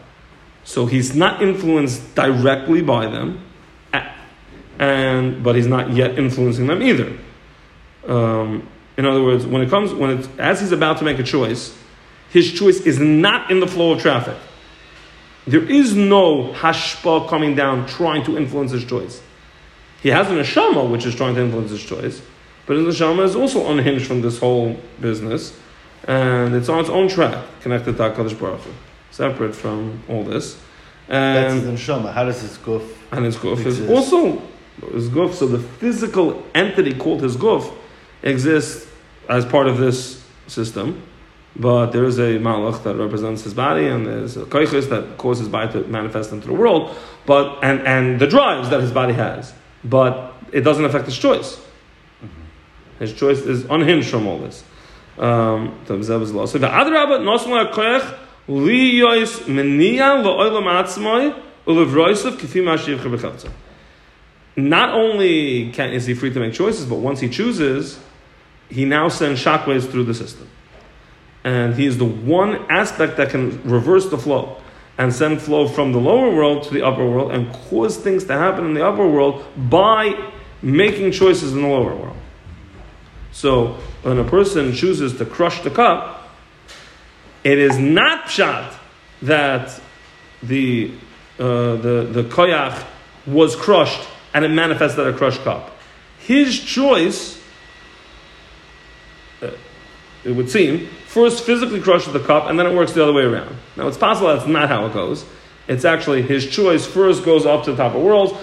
So 0.64 0.86
he's 0.86 1.16
not 1.16 1.42
influenced 1.42 2.16
directly 2.16 2.82
by 2.82 3.08
them, 3.08 3.44
and 4.80 5.44
but 5.44 5.56
he's 5.56 5.68
not 5.68 5.92
yet 5.92 6.18
influencing 6.18 6.68
them 6.68 6.82
either. 6.82 7.18
Um, 8.08 8.68
in 8.98 9.06
other 9.06 9.24
words, 9.24 9.46
when 9.46 9.62
it 9.62 9.70
comes 9.70 9.94
when 9.94 10.20
it's 10.20 10.30
as 10.38 10.60
he's 10.60 10.72
about 10.72 10.98
to 11.00 11.04
make 11.04 11.20
a 11.20 11.24
choice, 11.24 11.78
his 12.30 12.52
choice 12.52 12.82
is 12.82 13.00
not 13.00 13.52
in 13.52 13.60
the 13.60 13.68
flow 13.68 13.94
of 13.94 14.02
traffic. 14.02 14.38
There 15.48 15.64
is 15.64 15.96
no 15.96 16.54
hashpa 16.54 17.28
coming 17.28 17.56
down 17.56 17.88
trying 17.88 18.24
to 18.26 18.38
influence 18.38 18.72
his 18.72 18.86
choice. 18.86 19.22
He 20.02 20.10
has 20.10 20.30
an 20.30 20.38
neshama 20.38 20.90
which 20.90 21.06
is 21.06 21.16
trying 21.16 21.36
to 21.36 21.42
influence 21.42 21.72
his 21.72 21.84
choice, 21.84 22.22
but 22.66 22.76
his 22.78 22.96
neshama 22.96 23.24
is 23.24 23.36
also 23.36 23.70
unhinged 23.72 24.08
from 24.08 24.22
this 24.22 24.40
whole 24.40 24.78
business, 25.00 25.58
and 26.06 26.56
it's 26.56 26.70
on 26.70 26.80
its 26.80 26.90
own 26.90 27.08
track, 27.08 27.44
connected 27.62 27.98
to 27.98 28.04
Hakadosh 28.04 28.40
Baruch 28.40 28.62
Hu, 28.62 28.72
separate 29.12 29.56
from 29.56 30.02
all 30.10 30.24
this. 30.24 30.60
And 31.08 31.62
That's 31.62 31.66
his 31.66 31.80
neshama. 31.80 32.14
How 32.14 32.24
does 32.24 32.42
his 32.42 32.58
guf? 32.58 32.88
And 33.12 33.26
his 33.26 33.38
guf 33.38 33.66
is 33.66 33.88
also 33.90 34.42
his 34.92 35.10
guf. 35.10 35.34
So 35.34 35.46
the 35.46 35.60
physical 35.60 36.44
entity 36.56 36.94
called 36.94 37.22
his 37.22 37.38
guf 37.38 37.72
exists 38.24 38.88
as 39.30 39.46
part 39.46 39.68
of 39.68 39.78
this 39.78 40.24
system. 40.48 41.04
But 41.56 41.88
there 41.88 42.06
is 42.06 42.18
a 42.18 42.40
malach 42.40 42.84
that 42.84 42.96
represents 42.96 43.44
his 43.44 43.54
body, 43.54 43.86
and 43.86 44.08
there's 44.08 44.38
a 44.38 44.46
koiches 44.46 44.90
that 44.90 45.18
causes 45.18 45.42
his 45.42 45.50
body 45.50 45.74
to 45.74 45.88
manifest 45.88 46.32
into 46.32 46.48
the 46.48 46.54
world. 46.54 46.96
But 47.26 47.60
and 47.62 47.86
and 47.86 48.20
the 48.20 48.28
drives 48.28 48.70
that 48.70 48.80
his 48.80 48.92
body 48.92 49.14
has 49.14 49.54
but 49.84 50.34
it 50.52 50.62
doesn't 50.62 50.86
affect 50.86 51.06
his 51.06 51.18
choice. 51.18 51.60
His 53.00 53.14
choice 53.14 53.40
is 53.40 53.66
unhinged 53.66 54.10
from 54.10 54.28
all 54.28 54.40
this. 54.40 54.64
Um, 55.18 55.80
so 55.88 55.98
the 55.98 56.04
ashiv 62.66 63.00
chebechavtza. 63.00 63.52
Not 64.56 64.90
only 64.94 65.72
can, 65.72 65.92
is 65.94 66.06
he 66.06 66.14
free 66.14 66.32
to 66.34 66.40
make 66.40 66.54
choices, 66.54 66.86
but 66.86 66.98
once 66.98 67.20
he 67.20 67.30
chooses, 67.30 68.00
he 68.70 68.86
now 68.86 69.10
sends 69.10 69.44
shockwaves 69.44 69.90
through 69.90 70.04
the 70.04 70.14
system. 70.14 70.48
And 71.44 71.74
he 71.74 71.86
is 71.86 71.98
the 71.98 72.06
one 72.06 72.66
aspect 72.70 73.18
that 73.18 73.32
can 73.32 73.64
reverse 73.64 74.10
the 74.10 74.18
flow 74.18 74.61
and 75.02 75.10
send 75.12 75.42
flow 75.42 75.68
from 75.68 75.92
the 75.92 76.00
lower 76.00 76.30
world 76.40 76.62
to 76.68 76.72
the 76.78 76.84
upper 76.90 77.06
world 77.14 77.32
and 77.32 77.52
cause 77.70 77.98
things 77.98 78.24
to 78.26 78.34
happen 78.34 78.64
in 78.70 78.74
the 78.76 78.86
upper 78.86 79.08
world 79.08 79.44
by 79.58 80.14
making 80.62 81.12
choices 81.12 81.54
in 81.56 81.62
the 81.64 81.68
lower 81.68 81.96
world. 81.96 82.18
So 83.32 83.78
when 84.04 84.20
a 84.20 84.24
person 84.38 84.74
chooses 84.74 85.18
to 85.18 85.26
crush 85.26 85.62
the 85.64 85.72
cup, 85.72 86.22
It 87.44 87.58
is 87.58 87.78
not 87.78 88.26
pshat 88.26 88.74
that 89.24 89.82
the 90.44 90.92
uh, 91.40 91.76
the 91.78 92.10
the 92.12 92.24
koyach 92.24 92.86
was 93.26 93.56
crushed 93.56 94.08
and 94.34 94.46
it 94.46 94.50
manifested 94.50 95.08
a 95.08 95.14
crushed 95.14 95.44
cup. 95.44 95.72
His 96.20 96.60
choice, 96.60 97.42
uh, 99.42 99.50
it 100.24 100.32
would 100.36 100.50
seem, 100.50 100.88
first 101.12 101.44
physically 101.44 101.82
crushes 101.82 102.14
the 102.14 102.20
cup 102.20 102.46
and 102.50 102.58
then 102.58 102.66
it 102.66 102.74
works 102.74 102.94
the 102.94 103.04
other 103.04 103.12
way 103.12 103.24
around. 103.24 103.54
Now 103.76 103.88
it's 103.88 103.98
possible 103.98 104.30
that's 104.30 104.48
not 104.48 104.70
how 104.70 104.86
it 104.86 104.94
goes. 104.94 105.26
It's 105.68 105.84
actually 105.84 106.22
his 106.22 106.50
choice 106.50 106.86
first 106.86 107.26
goes 107.26 107.46
up 107.46 107.66
to 107.66 107.72
the 107.72 107.78
top 107.78 107.94
of 107.96 108.02
worlds, 108.02 108.34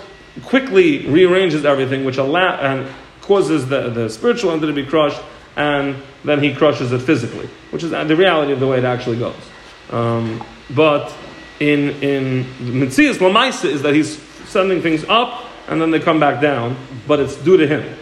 quickly 0.44 1.07
rearranges 1.07 1.64
everything, 1.64 2.04
which 2.04 2.18
allow 2.18 2.57
and 2.57 2.87
causes 3.22 3.68
the, 3.68 3.88
the 3.88 4.11
spiritual 4.11 4.50
entity 4.50 4.74
to 4.74 4.83
be 4.83 4.88
crushed, 4.88 5.20
and 5.57 5.96
then 6.24 6.42
he 6.42 6.54
crushes 6.54 6.92
it 6.92 7.00
physically, 7.00 7.48
which 7.70 7.83
is 7.83 7.90
the 7.90 8.16
reality 8.16 8.52
of 8.52 8.61
the 8.61 8.66
way 8.66 8.78
it 8.78 8.85
actually 8.85 9.18
goes. 9.18 9.35
Um, 9.90 10.44
but 10.70 11.12
in 11.61 11.90
in 12.02 12.44
Mitzias 12.61 13.16
Lamaisa 13.16 13.64
is 13.64 13.83
that 13.83 13.94
he's 13.94 14.18
sending 14.46 14.83
things 14.83 15.04
up 15.09 15.44
and 15.68 15.81
then 15.81 15.90
they 15.90 16.00
come 16.00 16.20
back 16.20 16.40
down, 16.40 16.76
but 17.07 17.18
it's 17.18 17.37
due 17.37 17.57
to 17.57 17.66
him. 17.66 17.98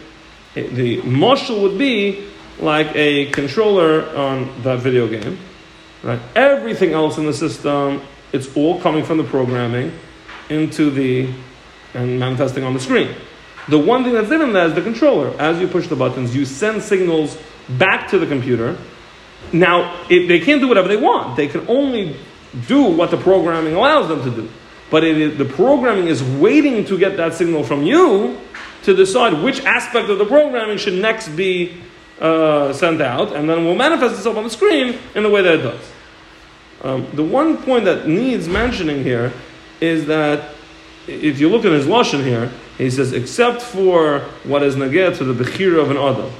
The 0.55 1.03
mushal 1.03 1.63
would 1.63 1.79
be 1.79 2.29
like 2.59 2.95
a 2.95 3.27
controller 3.31 4.09
on 4.17 4.63
that 4.63 4.81
video 4.81 5.09
game. 5.09 5.39
Right? 6.03 6.21
Everything 6.35 6.93
else 6.93 7.19
in 7.19 7.27
the 7.27 7.33
system, 7.33 8.03
it's 8.33 8.55
all 8.57 8.81
coming 8.81 9.05
from 9.05 9.19
the 9.19 9.25
programming 9.25 9.93
into 10.49 10.91
the 10.91 11.33
and 11.95 12.21
manifesting 12.21 12.63
on 12.63 12.75
the 12.75 12.81
screen. 12.81 13.15
The 13.69 13.79
one 13.79 14.05
thing 14.05 14.13
that's 14.13 14.29
different 14.29 14.53
there 14.53 14.67
is 14.67 14.75
the 14.75 14.83
controller. 14.83 15.35
As 15.41 15.59
you 15.59 15.67
push 15.67 15.89
the 15.89 15.97
buttons, 15.97 16.37
you 16.37 16.45
send 16.45 16.83
signals 16.83 17.37
back 17.69 18.09
to 18.11 18.19
the 18.19 18.27
computer. 18.27 18.77
Now, 19.53 20.05
it, 20.09 20.29
they 20.29 20.41
can't 20.41 20.61
do 20.61 20.69
whatever 20.69 20.89
they 20.89 20.97
want. 20.97 21.37
They 21.37 21.49
can 21.49 21.67
only 21.69 22.17
do 22.69 22.85
what 22.85 23.11
the 23.11 23.17
programming 23.17 23.75
allows 23.75 24.09
them 24.09 24.23
to 24.23 24.31
do. 24.31 24.49
But 24.91 25.01
the 25.01 25.51
programming 25.57 26.07
is 26.07 26.23
waiting 26.23 26.85
to 26.85 26.99
get 26.99 27.17
that 27.17 27.35
signal 27.35 27.65
from 27.65 27.83
you 27.83 28.39
to 28.85 28.95
decide 28.95 29.43
which 29.43 29.65
aspect 29.65 30.09
of 30.09 30.19
the 30.19 30.25
programming 30.25 30.79
should 30.79 30.95
next 30.95 31.29
be 31.31 31.83
uh, 32.21 32.73
sent 32.73 33.01
out, 33.01 33.33
and 33.33 33.49
then 33.49 33.65
will 33.65 33.75
manifest 33.75 34.17
itself 34.17 34.37
on 34.37 34.45
the 34.45 34.51
screen 34.51 34.99
in 35.15 35.23
the 35.23 35.31
way 35.31 35.43
that 35.43 35.55
it 35.55 35.63
does. 35.63 35.93
Um, 36.83 37.07
the 37.15 37.23
one 37.23 37.59
point 37.59 37.85
that 37.85 38.07
needs 38.07 38.49
mentioning 38.49 39.03
here 39.03 39.33
is 39.81 40.07
that 40.07 40.55
if 41.07 41.39
you 41.39 41.49
look 41.49 41.65
at 41.65 41.73
his 41.73 41.87
lashon 41.87 42.25
here, 42.25 42.53
he 42.79 42.91
says, 42.91 43.13
except 43.13 43.63
for 43.63 44.21
what 44.45 44.63
is 44.63 44.77
nageh 44.77 45.17
to 45.17 45.25
the 45.25 45.45
bechira 45.45 45.81
of 45.81 45.91
an 45.91 45.97
adam. 45.97 46.31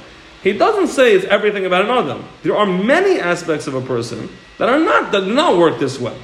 He 0.43 0.53
doesn't 0.53 0.87
say 0.87 1.13
it's 1.13 1.25
everything 1.25 1.65
about 1.65 1.85
an 1.85 1.91
adam. 1.91 2.25
There 2.43 2.55
are 2.55 2.65
many 2.65 3.19
aspects 3.19 3.67
of 3.67 3.73
a 3.73 3.81
person 3.81 4.29
that 4.59 4.69
are 4.69 4.79
not 4.79 5.11
that 5.11 5.21
do 5.21 5.33
not 5.33 5.57
work 5.57 5.79
this 5.79 5.99
way. 5.99 6.17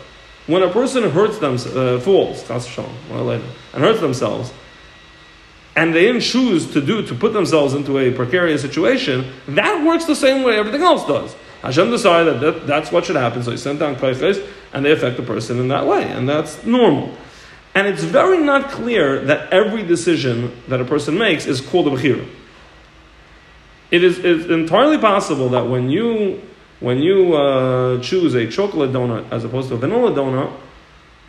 When 0.46 0.62
a 0.62 0.70
person 0.70 1.10
hurts 1.10 1.40
them, 1.40 1.56
uh, 1.56 2.00
falls, 2.00 2.50
and 2.50 3.84
hurts 3.84 4.00
themselves, 4.02 4.54
and 5.76 5.94
they 5.94 6.02
didn't 6.02 6.22
choose 6.22 6.72
to 6.74 6.82
do 6.82 7.06
to 7.06 7.16
put 7.16 7.34
themselves 7.34 7.74
into 7.74 7.98
a 7.98 8.12
precarious 8.12 8.62
situation, 8.62 9.32
that 9.48 9.86
works 9.86 10.06
the 10.06 10.16
same 10.16 10.44
way 10.44 10.58
everything 10.58 10.82
else 10.82 11.06
does. 11.06 11.36
Hashem 11.62 11.90
decided 11.90 12.36
that, 12.36 12.42
that 12.42 12.68
that's 12.68 12.92
what 12.92 13.06
should 13.06 13.16
happen, 13.16 13.42
so 13.42 13.52
he 13.52 13.58
sent 13.58 13.80
down 13.80 13.96
Kaifes, 13.96 14.46
and 14.74 14.86
they 14.86 14.92
affect 14.92 15.18
the 15.18 15.24
person 15.24 15.60
in 15.60 15.70
that 15.70 15.88
way, 15.88 16.04
and 16.04 16.28
that's 16.28 16.64
normal. 16.66 17.16
And 17.76 17.88
it's 17.88 18.04
very 18.04 18.38
not 18.38 18.70
clear 18.70 19.20
that 19.26 19.52
every 19.52 19.84
decision 19.84 20.52
that 20.68 20.80
a 20.80 20.86
person 20.86 21.18
makes 21.18 21.48
is 21.48 21.60
called 21.60 21.88
a 21.88 21.92
bechira. 21.92 22.28
It 23.90 24.04
is 24.04 24.20
it's 24.20 24.50
entirely 24.50 24.98
possible 24.98 25.50
that 25.50 25.68
when 25.68 25.90
you 25.90 26.42
when 26.80 27.00
you 27.00 27.36
uh, 27.36 28.02
choose 28.02 28.36
a 28.36 28.48
chocolate 28.48 28.92
donut 28.92 29.32
as 29.32 29.44
opposed 29.44 29.70
to 29.70 29.76
a 29.76 29.78
vanilla 29.78 30.12
donut, 30.12 30.52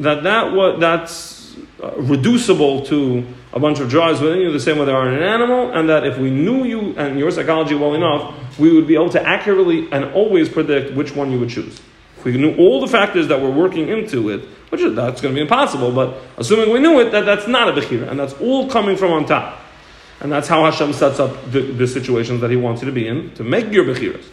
that 0.01 0.23
that 0.25 0.53
what 0.53 0.81
that's 0.81 1.57
uh, 1.83 1.93
reducible 1.97 2.85
to 2.87 3.25
a 3.55 3.61
bunch 3.61 3.79
of 3.79 3.89
drives 3.89 4.21
within 4.21 4.41
you 4.41 4.53
the 4.53 4.59
same 4.59 4.79
way 4.79 4.85
they 4.85 4.93
are 4.93 5.09
in 5.09 5.15
an 5.15 5.23
animal, 5.23 5.71
and 5.71 5.89
that 5.89 6.05
if 6.05 6.19
we 6.19 6.29
knew 6.29 6.65
you 6.65 6.93
and 6.99 7.19
your 7.19 7.31
psychology 7.31 7.77
well 7.77 7.95
enough, 7.95 8.59
we 8.59 8.75
would 8.75 8.87
be 8.87 8.97
able 8.97 9.11
to 9.11 9.27
accurately 9.27 9.91
and 9.93 10.05
always 10.07 10.49
predict 10.49 10.95
which 10.95 11.15
one 11.15 11.31
you 11.31 11.39
would 11.39 11.49
choose. 11.49 11.81
If 12.19 12.25
we 12.25 12.37
knew 12.37 12.57
all 12.57 12.81
the 12.81 12.89
factors 12.89 13.29
that 13.29 13.41
we're 13.41 13.53
working 13.53 13.89
into 13.89 14.29
it, 14.31 14.41
which 14.71 14.81
is, 14.81 14.97
that's 14.97 15.21
going 15.21 15.33
to 15.33 15.39
be 15.39 15.43
impossible, 15.43 15.93
but 15.93 16.17
assuming 16.37 16.73
we 16.73 16.81
knew 16.81 16.99
it, 16.99 17.13
that 17.13 17.25
that's 17.25 17.47
not 17.47 17.69
a 17.69 17.81
bechira, 17.81 18.11
and 18.11 18.19
that's 18.19 18.33
all 18.35 18.69
coming 18.69 18.97
from 18.97 19.13
on 19.13 19.25
top. 19.25 19.61
And 20.21 20.33
that's 20.33 20.49
how 20.49 20.65
Hashem 20.65 20.93
sets 20.93 21.21
up 21.21 21.53
the, 21.53 21.61
the 21.61 21.87
situations 21.87 22.41
that 22.41 22.51
He 22.51 22.57
wants 22.57 22.83
you 22.83 22.87
to 22.87 22.93
be 22.93 23.07
in 23.07 23.31
to 23.35 23.45
make 23.45 23.73
your 23.73 23.85
bechiras. 23.85 24.25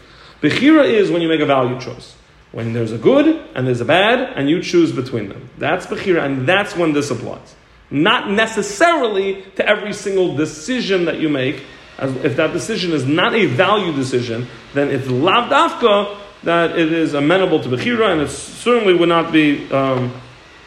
Bechira 0.42 0.86
is 0.86 1.12
when 1.12 1.22
you 1.22 1.28
make 1.28 1.42
a 1.42 1.46
value 1.46 1.80
choice. 1.80 2.16
When 2.54 2.74
there's 2.74 2.92
a 2.92 2.98
good 2.98 3.28
and 3.54 3.68
there's 3.68 3.82
a 3.82 3.86
bad, 3.86 4.34
and 4.36 4.50
you 4.50 4.64
choose 4.64 4.92
between 4.92 5.30
them. 5.30 5.50
That's 5.60 5.86
bechira, 5.86 6.24
and 6.24 6.48
that's 6.48 6.76
when 6.76 6.94
this 6.94 7.12
applies. 7.12 7.56
Not 7.92 8.30
necessarily 8.32 9.44
to 9.58 9.68
every 9.68 9.94
single 9.94 10.36
decision 10.36 11.06
that 11.06 11.20
you 11.20 11.30
make. 11.30 11.64
As 11.98 12.16
if 12.24 12.36
that 12.38 12.54
decision 12.54 12.94
is 12.94 13.06
not 13.06 13.36
a 13.36 13.46
value 13.46 13.94
decision, 13.94 14.48
then 14.74 14.90
it's 14.90 15.08
lav 15.08 15.52
davka 15.52 16.18
that 16.44 16.78
it 16.78 16.92
is 16.92 17.14
amenable 17.14 17.60
to 17.62 17.70
Bechira, 17.70 18.12
and 18.12 18.22
it 18.22 18.30
certainly 18.30 18.96
would 18.96 19.10
not 19.10 19.32
be 19.32 19.70
um, 19.72 20.12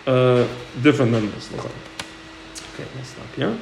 uh, 0.07 0.47
different 0.83 1.11
than 1.11 1.31
this. 1.33 1.53
Okay, 1.53 2.87
let's 2.97 3.09
stop 3.09 3.27
here. 3.35 3.59